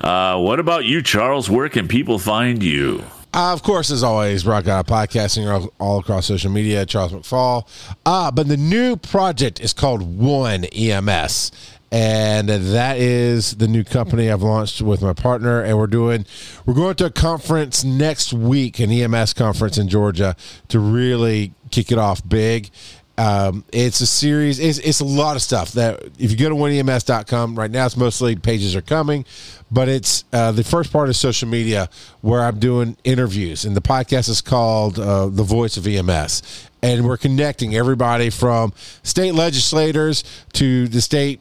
[0.00, 1.48] Uh, what about you, Charles?
[1.48, 3.04] Where can people find you?
[3.34, 7.66] Uh, of course, as always, Rock Out Podcasting all, all across social media, Charles McFall.
[8.06, 11.50] Uh, but the new project is called One EMS.
[11.90, 15.60] And that is the new company I've launched with my partner.
[15.60, 16.26] And we're doing,
[16.64, 20.36] we're going to a conference next week, an EMS conference in Georgia,
[20.68, 22.70] to really kick it off big.
[23.16, 24.58] Um, it's a series.
[24.58, 27.96] It's, it's a lot of stuff that if you go to oneems.com right now, it's
[27.96, 29.24] mostly pages are coming,
[29.70, 31.88] but it's uh, the first part is social media
[32.22, 37.06] where I'm doing interviews, and the podcast is called uh, "The Voice of EMS," and
[37.06, 38.72] we're connecting everybody from
[39.04, 40.24] state legislators
[40.54, 41.40] to the state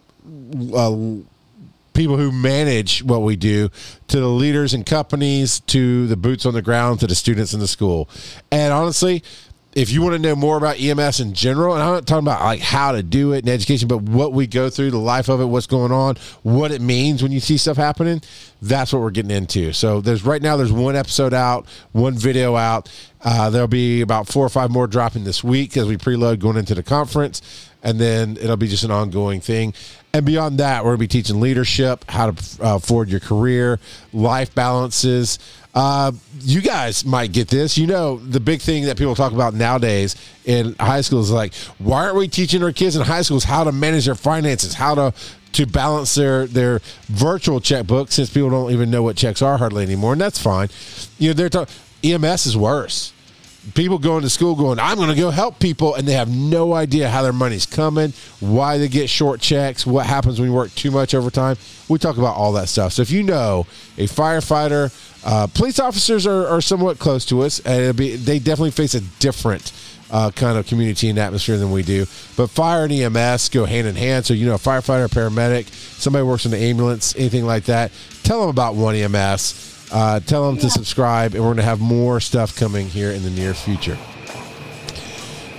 [0.75, 0.95] uh,
[1.93, 3.69] people who manage what we do
[4.07, 7.59] to the leaders and companies to the boots on the ground to the students in
[7.59, 8.09] the school
[8.51, 9.23] and honestly
[9.75, 12.41] if you want to know more about EMS in general, and I'm not talking about
[12.41, 15.41] like how to do it in education, but what we go through, the life of
[15.41, 18.21] it, what's going on, what it means when you see stuff happening,
[18.61, 19.73] that's what we're getting into.
[19.73, 22.89] So there's right now there's one episode out, one video out.
[23.21, 26.57] Uh, there'll be about four or five more dropping this week as we preload going
[26.57, 27.41] into the conference,
[27.81, 29.73] and then it'll be just an ongoing thing.
[30.13, 33.79] And beyond that, we're to be teaching leadership, how to uh, forward your career,
[34.13, 35.39] life balances.
[35.73, 37.77] Uh, you guys might get this.
[37.77, 41.53] You know, the big thing that people talk about nowadays in high school is like,
[41.79, 44.95] why aren't we teaching our kids in high schools how to manage their finances, how
[44.95, 45.13] to
[45.53, 49.83] to balance their their virtual checkbook since people don't even know what checks are hardly
[49.83, 50.69] anymore, and that's fine.
[51.19, 51.73] You know, they're talking
[52.03, 53.12] EMS is worse
[53.73, 56.73] people going to school going, I'm going to go help people, and they have no
[56.73, 60.73] idea how their money's coming, why they get short checks, what happens when you work
[60.75, 61.57] too much overtime.
[61.89, 62.93] We talk about all that stuff.
[62.93, 63.65] So if you know
[63.97, 64.91] a firefighter,
[65.25, 69.01] uh, police officers are, are somewhat close to us, and be, they definitely face a
[69.19, 69.71] different
[70.11, 72.05] uh, kind of community and atmosphere than we do.
[72.37, 74.25] But fire and EMS go hand in hand.
[74.25, 75.67] So, you know, a firefighter, paramedic,
[75.99, 77.91] somebody works in the ambulance, anything like that,
[78.23, 79.72] tell them about One EMS.
[79.93, 83.21] Uh, tell them to subscribe, and we're going to have more stuff coming here in
[83.21, 83.95] the near future.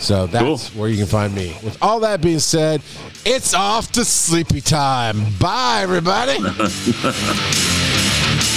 [0.01, 0.81] So that's Cool.
[0.81, 1.57] where you can find me.
[1.63, 2.83] With all that being said,
[3.25, 5.25] it's off to sleepy time.
[5.39, 6.35] Bye, everybody.